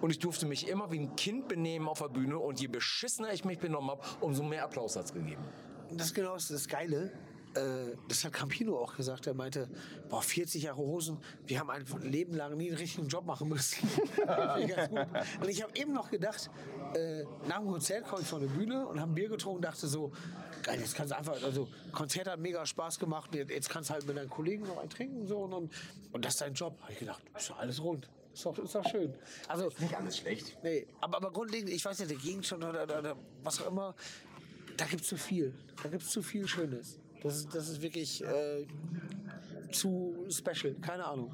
Und 0.00 0.10
ich 0.10 0.20
durfte 0.20 0.46
mich 0.46 0.68
immer 0.68 0.92
wie 0.92 1.00
ein 1.00 1.16
Kind 1.16 1.48
benehmen 1.48 1.88
auf 1.88 1.98
der 1.98 2.08
Bühne. 2.08 2.38
Und 2.38 2.60
je 2.60 2.68
beschissener 2.68 3.32
ich 3.32 3.44
mich 3.44 3.58
benommen 3.58 3.90
habe, 3.90 4.02
umso 4.20 4.44
mehr 4.44 4.64
Applaus 4.64 4.96
hat's 4.96 5.12
gegeben. 5.12 5.42
Das 5.90 6.08
ist 6.08 6.14
genau 6.14 6.34
das 6.34 6.68
Geile. 6.68 7.12
Äh, 7.54 7.96
das 8.08 8.24
hat 8.24 8.32
Campino 8.32 8.78
auch 8.78 8.94
gesagt. 8.96 9.26
Er 9.26 9.34
meinte, 9.34 9.68
boah, 10.08 10.22
40 10.22 10.62
Jahre 10.62 10.78
Hosen, 10.78 11.18
wir 11.46 11.58
haben 11.58 11.70
ein 11.70 11.84
Leben 12.02 12.34
lang 12.34 12.56
nie 12.56 12.68
einen 12.68 12.78
richtigen 12.78 13.08
Job 13.08 13.26
machen 13.26 13.48
müssen. 13.48 13.88
Und 15.40 15.48
ich 15.48 15.62
habe 15.62 15.74
eben 15.74 15.92
noch 15.92 16.10
gedacht, 16.10 16.50
äh, 16.94 17.24
nach 17.48 17.58
dem 17.58 17.68
Konzert 17.68 18.06
komme 18.06 18.22
ich 18.22 18.28
von 18.28 18.40
der 18.40 18.48
Bühne 18.48 18.86
und 18.86 19.00
habe 19.00 19.12
ein 19.12 19.14
Bier 19.14 19.28
getrunken 19.28 19.56
und 19.56 19.64
dachte 19.64 19.86
so, 19.86 20.12
geil, 20.62 20.80
jetzt 20.80 20.94
kannst 20.94 21.12
du 21.12 21.16
einfach, 21.16 21.42
also 21.42 21.68
Konzert 21.92 22.28
hat 22.28 22.40
mega 22.40 22.64
Spaß 22.64 22.98
gemacht, 22.98 23.34
jetzt 23.34 23.50
jetzt 23.50 23.68
kannst 23.68 23.90
du 23.90 23.94
halt 23.94 24.06
mit 24.06 24.16
deinen 24.16 24.30
Kollegen 24.30 24.66
noch 24.66 24.78
einen 24.78 24.90
trinken 24.90 25.26
so, 25.26 25.38
und, 25.38 25.50
dann, 25.50 25.70
und 26.12 26.24
das 26.24 26.34
ist 26.34 26.40
dein 26.40 26.54
Job. 26.54 26.78
Habe 26.82 26.92
ich 26.92 26.98
gedacht, 26.98 27.22
ist 27.36 27.50
doch 27.50 27.58
alles 27.58 27.82
rund. 27.82 28.08
Ist 28.32 28.46
doch, 28.46 28.56
ist 28.58 28.74
doch 28.74 28.88
schön. 28.88 29.14
Also, 29.48 29.70
Nicht 29.78 29.94
alles 29.94 30.18
schlecht. 30.18 30.56
Nee, 30.62 30.86
aber, 31.00 31.16
aber 31.16 31.32
grundlegend, 31.32 31.70
ich 31.70 31.84
weiß 31.84 31.98
nicht, 31.98 32.10
der 32.10 32.18
Gegenstand 32.18 32.64
oder, 32.64 32.84
oder, 32.84 32.98
oder 33.00 33.16
was 33.42 33.60
auch 33.60 33.68
immer, 33.68 33.94
da 34.76 34.84
gibt 34.84 35.02
es 35.02 35.08
zu 35.08 35.16
viel. 35.16 35.54
Da 35.82 35.88
gibt 35.88 36.02
es 36.02 36.10
zu 36.10 36.22
viel 36.22 36.46
Schönes. 36.46 36.98
Das 37.22 37.36
ist, 37.36 37.54
das 37.54 37.68
ist 37.68 37.82
wirklich 37.82 38.22
äh, 38.24 38.66
zu 39.72 40.14
special. 40.30 40.74
Keine 40.80 41.04
Ahnung. 41.04 41.32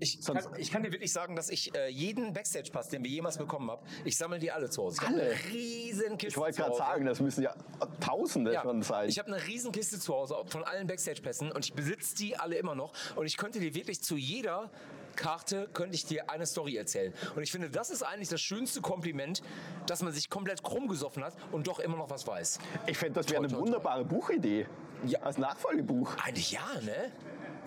Ich 0.00 0.20
kann, 0.22 0.38
ich 0.58 0.70
kann 0.70 0.82
dir 0.82 0.92
wirklich 0.92 1.12
sagen, 1.12 1.34
dass 1.36 1.48
ich 1.48 1.74
äh, 1.74 1.88
jeden 1.88 2.32
Backstage-Pass, 2.32 2.88
den 2.88 3.04
wir 3.04 3.10
jemals 3.10 3.38
bekommen 3.38 3.70
haben, 3.70 3.86
ich 4.04 4.16
sammle 4.18 4.38
die 4.38 4.50
alle 4.50 4.68
zu 4.68 4.82
Hause. 4.82 4.98
Ich 5.00 5.06
habe 5.08 5.14
Alle? 5.14 5.30
eine 5.30 5.44
riesen 5.52 6.18
Kiste 6.18 6.26
Ich 6.26 6.36
wollte 6.36 6.56
zu 6.56 6.62
gerade 6.62 6.72
Hause. 6.72 6.78
sagen, 6.82 7.06
das 7.06 7.20
müssen 7.20 7.42
ja 7.42 7.54
Tausende 8.00 8.52
Ja, 8.52 8.62
schon 8.62 8.82
sein. 8.82 9.08
ich 9.08 9.18
habe 9.18 9.32
eine 9.32 9.46
riesen 9.46 9.72
Kiste 9.72 9.98
zu 9.98 10.12
Hause 10.12 10.36
von 10.46 10.64
allen 10.64 10.86
Backstage-Pässen 10.88 11.52
und 11.52 11.64
ich 11.64 11.72
besitze 11.72 12.16
die 12.16 12.36
alle 12.36 12.56
immer 12.56 12.74
noch. 12.74 12.92
Und 13.16 13.26
ich 13.26 13.36
könnte 13.36 13.60
dir 13.60 13.74
wirklich 13.74 14.02
zu 14.02 14.16
jeder 14.16 14.70
Karte 15.16 15.68
könnte 15.72 15.94
ich 15.94 16.04
dir 16.06 16.30
eine 16.30 16.46
Story 16.46 16.76
erzählen. 16.76 17.12
Und 17.36 17.42
ich 17.42 17.50
finde, 17.52 17.70
das 17.70 17.90
ist 17.90 18.02
eigentlich 18.02 18.28
das 18.28 18.40
schönste 18.40 18.80
Kompliment, 18.80 19.42
dass 19.86 20.02
man 20.02 20.12
sich 20.12 20.30
komplett 20.30 20.62
krumm 20.62 20.88
gesoffen 20.88 21.24
hat 21.24 21.34
und 21.52 21.66
doch 21.66 21.78
immer 21.78 21.96
noch 21.96 22.10
was 22.10 22.26
weiß. 22.26 22.58
Ich 22.86 22.98
fände, 22.98 23.14
das 23.20 23.28
wäre 23.28 23.38
eine 23.38 23.48
toi, 23.48 23.56
toi. 23.56 23.62
wunderbare 23.62 24.04
Buchidee. 24.04 24.66
Ja. 25.06 25.20
Als 25.20 25.38
Nachfolgebuch. 25.38 26.16
Eigentlich 26.24 26.52
ja, 26.52 26.66
ne? 26.82 27.12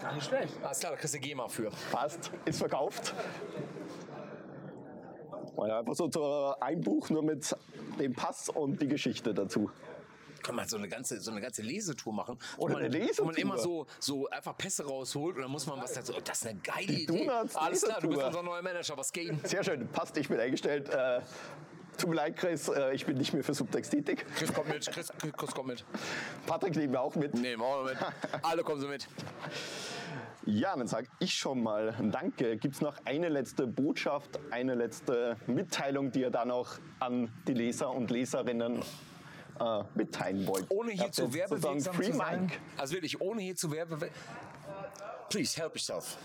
Gar 0.01 0.13
nicht 0.13 0.25
schlecht. 0.27 0.53
Alles 0.63 0.79
klar, 0.79 0.91
da 0.93 0.97
kriegst 0.97 1.13
du 1.15 1.19
GEMA 1.19 1.47
für. 1.47 1.71
Passt, 1.91 2.31
ist 2.45 2.59
verkauft. 2.59 3.13
Ja, 5.57 5.79
einfach 5.79 5.95
so 5.95 6.07
zu- 6.07 6.53
ein 6.61 6.81
Buch 6.81 7.09
nur 7.09 7.23
mit 7.23 7.55
dem 7.99 8.13
Pass 8.13 8.49
und 8.49 8.81
die 8.81 8.87
Geschichte 8.87 9.33
dazu. 9.33 9.71
Kann 10.43 10.55
man 10.55 10.67
so 10.67 10.77
eine 10.77 10.87
ganze, 10.87 11.19
so 11.19 11.31
eine 11.31 11.41
ganze 11.41 11.61
Lesetour 11.61 12.13
machen. 12.13 12.37
Oder 12.57 12.75
wo 12.75 12.79
man, 12.79 12.85
eine 12.85 12.93
Wo 12.93 12.99
man 12.99 13.07
Lesetour. 13.07 13.37
immer 13.37 13.57
so, 13.57 13.87
so 13.99 14.29
einfach 14.29 14.57
Pässe 14.57 14.85
rausholt 14.85 15.35
und 15.35 15.41
dann 15.43 15.51
muss 15.51 15.65
man 15.67 15.81
was 15.81 15.93
dazu. 15.93 16.13
Oh, 16.15 16.21
das 16.23 16.39
ist 16.41 16.47
eine 16.47 16.59
geile 16.59 16.85
Die 16.87 17.03
Idee. 17.03 17.25
Donuts 17.25 17.55
Alles 17.55 17.81
klar, 17.83 17.99
du 18.01 18.07
bist 18.07 18.19
Lesetour. 18.21 18.39
unser 18.39 18.43
neuer 18.43 18.61
Manager. 18.61 18.97
Was 18.97 19.11
geht? 19.11 19.47
Sehr 19.47 19.63
schön, 19.63 19.87
passt, 19.89 20.17
ich 20.17 20.27
bin 20.29 20.39
eingestellt. 20.39 20.89
Äh, 20.89 21.21
tut 21.97 22.09
mir 22.09 22.15
leid, 22.15 22.37
Chris, 22.37 22.67
äh, 22.69 22.93
ich 22.93 23.05
bin 23.05 23.17
nicht 23.17 23.33
mehr 23.33 23.43
für 23.43 23.53
Subtext 23.53 23.91
tätig. 23.91 24.25
Chris 24.35 24.53
kommt 24.53 24.69
mit, 24.69 24.85
Chris, 24.87 25.11
Chris 25.35 25.51
kommt 25.51 25.67
mit. 25.67 25.85
Patrick 26.45 26.75
nehmen 26.75 26.93
wir 26.93 27.01
auch 27.01 27.15
mit. 27.15 27.33
Nee, 27.33 27.57
machen 27.57 27.85
wir 27.85 27.93
mit. 27.93 27.97
Alle 28.43 28.63
kommen 28.63 28.79
so 28.81 28.87
mit. 28.87 29.07
Ja, 30.45 30.75
dann 30.77 30.87
sage 30.87 31.07
ich 31.19 31.33
schon 31.33 31.61
mal 31.61 31.93
Danke. 32.11 32.55
Gibt 32.57 32.75
es 32.75 32.81
noch 32.81 32.95
eine 33.03 33.27
letzte 33.27 33.67
Botschaft, 33.67 34.39
eine 34.49 34.75
letzte 34.75 35.35
Mitteilung, 35.47 36.11
die 36.11 36.21
ihr 36.21 36.29
da 36.29 36.45
noch 36.45 36.77
an 36.99 37.29
die 37.47 37.53
Leser 37.53 37.91
und 37.91 38.11
Leserinnen 38.11 38.81
äh, 39.59 39.83
mitteilen 39.95 40.47
wollt? 40.47 40.65
Ohne 40.69 40.91
hier 40.91 41.11
zu 41.11 41.33
werbewirksam 41.33 42.01
zu 42.01 42.13
sein. 42.13 42.51
Also 42.77 42.93
wirklich, 42.93 43.21
ohne 43.21 43.41
hier 43.41 43.55
zu 43.55 43.71
werbe... 43.71 44.09
Please, 45.29 45.59
help 45.59 45.75
yourself. 45.75 46.17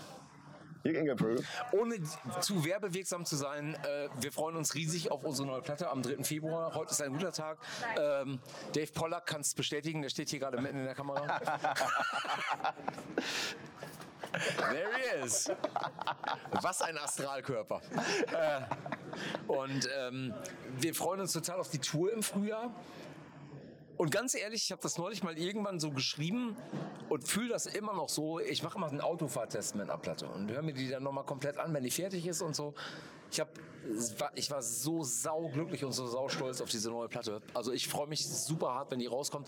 Ohne 1.71 1.95
zu 2.41 2.65
werbewirksam 2.65 3.25
zu 3.25 3.37
sein, 3.37 3.73
äh, 3.75 4.09
wir 4.19 4.33
freuen 4.33 4.57
uns 4.57 4.75
riesig 4.75 5.11
auf 5.11 5.23
unsere 5.23 5.47
neue 5.47 5.61
Platte 5.61 5.89
am 5.89 6.01
3. 6.01 6.23
Februar. 6.25 6.75
Heute 6.75 6.91
ist 6.91 7.01
ein 7.01 7.13
guter 7.13 7.31
Tag. 7.31 7.57
Ähm, 7.97 8.39
Dave 8.73 8.91
Pollack 8.91 9.25
kann 9.25 9.39
es 9.41 9.53
bestätigen, 9.53 10.01
der 10.01 10.09
steht 10.09 10.29
hier 10.29 10.39
gerade 10.39 10.59
mitten 10.59 10.79
in 10.79 10.85
der 10.85 10.95
Kamera. 10.95 11.39
There 14.33 14.89
he 14.95 15.25
is. 15.25 15.49
Was 16.61 16.81
ein 16.81 16.97
Astralkörper. 16.97 17.81
Äh, 18.31 18.61
und 19.47 19.87
ähm, 19.95 20.33
wir 20.79 20.93
freuen 20.95 21.21
uns 21.21 21.31
total 21.33 21.59
auf 21.59 21.69
die 21.69 21.79
Tour 21.79 22.11
im 22.11 22.23
Frühjahr. 22.23 22.73
Und 24.03 24.11
ganz 24.11 24.35
ehrlich, 24.35 24.65
ich 24.65 24.71
habe 24.73 24.81
das 24.81 24.97
neulich 24.97 25.23
mal 25.23 25.37
irgendwann 25.37 25.79
so 25.79 25.89
geschrieben 25.89 26.57
und 27.07 27.25
fühle 27.25 27.47
das 27.47 27.67
immer 27.67 27.93
noch 27.93 28.09
so. 28.09 28.37
Ich 28.41 28.61
mache 28.61 28.77
mal 28.77 28.89
einen 28.89 28.99
Autofahrtest 28.99 29.75
mit 29.75 29.89
einer 29.89 29.97
Platte 29.97 30.27
und 30.27 30.51
höre 30.51 30.61
mir 30.61 30.73
die 30.73 30.89
dann 30.89 31.03
nochmal 31.03 31.23
komplett 31.23 31.57
an, 31.57 31.73
wenn 31.73 31.83
die 31.83 31.89
fertig 31.89 32.27
ist 32.27 32.41
und 32.41 32.53
so. 32.53 32.73
Ich, 33.31 33.39
hab, 33.39 33.47
ich 34.35 34.51
war 34.51 34.61
so 34.61 35.03
sauglücklich 35.03 35.85
und 35.85 35.93
so 35.93 36.05
saustolz 36.05 36.59
auf 36.59 36.69
diese 36.69 36.89
neue 36.89 37.07
Platte. 37.07 37.41
Also 37.53 37.71
ich 37.71 37.87
freue 37.87 38.07
mich 38.07 38.27
super 38.27 38.73
hart, 38.73 38.91
wenn 38.91 38.99
die 38.99 39.07
rauskommt. 39.07 39.47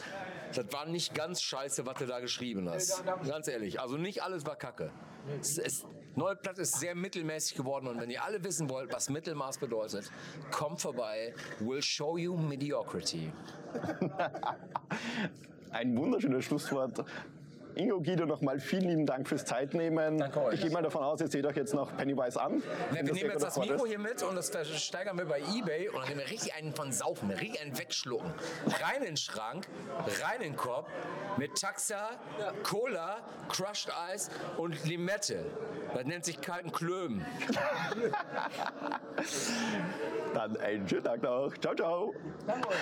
Das 0.53 0.71
war 0.71 0.85
nicht 0.85 1.13
ganz 1.13 1.41
scheiße, 1.41 1.85
was 1.85 1.97
du 1.97 2.05
da 2.05 2.21
geschrieben 2.21 2.69
hast. 2.69 3.03
Ganz 3.27 3.49
ehrlich. 3.49 3.81
Also 3.81 3.97
nicht 3.97 4.23
alles 4.23 4.45
war 4.45 4.55
kacke. 4.55 4.89
Es, 5.37 5.57
es, 5.57 5.85
neue 6.15 6.35
Platte 6.35 6.61
ist 6.61 6.79
sehr 6.79 6.95
mittelmäßig 6.95 7.55
geworden 7.55 7.87
und 7.87 7.99
wenn 7.99 8.09
ihr 8.09 8.23
alle 8.23 8.43
wissen 8.43 8.69
wollt, 8.69 8.91
was 8.93 9.09
Mittelmaß 9.09 9.57
bedeutet, 9.57 10.11
kommt 10.51 10.81
vorbei. 10.81 11.33
We'll 11.59 11.81
show 11.81 12.17
you 12.17 12.35
mediocrity. 12.37 13.31
Ein 15.71 15.97
wunderschönes 15.97 16.45
Schlusswort. 16.45 17.03
Ingo, 17.75 17.99
Guido, 17.99 18.25
nochmal 18.25 18.59
vielen 18.59 18.89
lieben 18.89 19.05
Dank 19.05 19.27
fürs 19.27 19.43
Zeitnehmen. 19.43 20.17
Danke 20.17 20.41
euch. 20.41 20.53
Ich 20.55 20.61
gehe 20.61 20.71
mal 20.71 20.81
davon 20.81 21.03
aus, 21.03 21.19
ihr 21.19 21.27
seht 21.27 21.45
euch 21.45 21.57
jetzt 21.57 21.73
noch 21.73 21.95
Pennywise 21.97 22.41
an. 22.41 22.63
Wenn 22.91 23.05
wir 23.05 23.13
nehmen 23.13 23.31
jetzt 23.31 23.43
das 23.43 23.57
Mikro 23.57 23.85
hier 23.85 23.99
mit 23.99 24.23
und 24.23 24.35
das 24.35 24.49
steigern 24.81 25.17
wir 25.17 25.25
bei 25.25 25.41
Ebay 25.41 25.89
und 25.89 25.97
dann 25.97 26.07
nehmen 26.07 26.21
wir 26.21 26.29
richtig 26.29 26.53
einen 26.53 26.73
von 26.73 26.93
saufen, 26.93 27.31
richtig 27.31 27.61
einen 27.61 27.77
wegschlucken. 27.77 28.33
Rein 28.81 28.99
in 28.99 29.03
den 29.03 29.17
Schrank, 29.17 29.67
rein 30.23 30.41
in 30.41 30.53
den 30.53 30.55
Kopf 30.55 30.87
mit 31.37 31.53
Taxa, 31.59 32.11
Cola, 32.63 33.17
Crushed 33.49 33.91
Ice 34.13 34.31
und 34.57 34.85
Limette. 34.85 35.45
Das 35.93 36.05
nennt 36.05 36.23
sich 36.23 36.39
kalten 36.39 36.71
Klöben. 36.71 37.25
Dann 40.33 40.55
einen 40.57 40.87
schönen 40.87 41.03
Tag 41.03 41.21
noch. 41.21 41.51
Ciao, 41.59 41.75
ciao. 41.75 42.13
Danke 42.47 42.69
euch. 42.69 42.75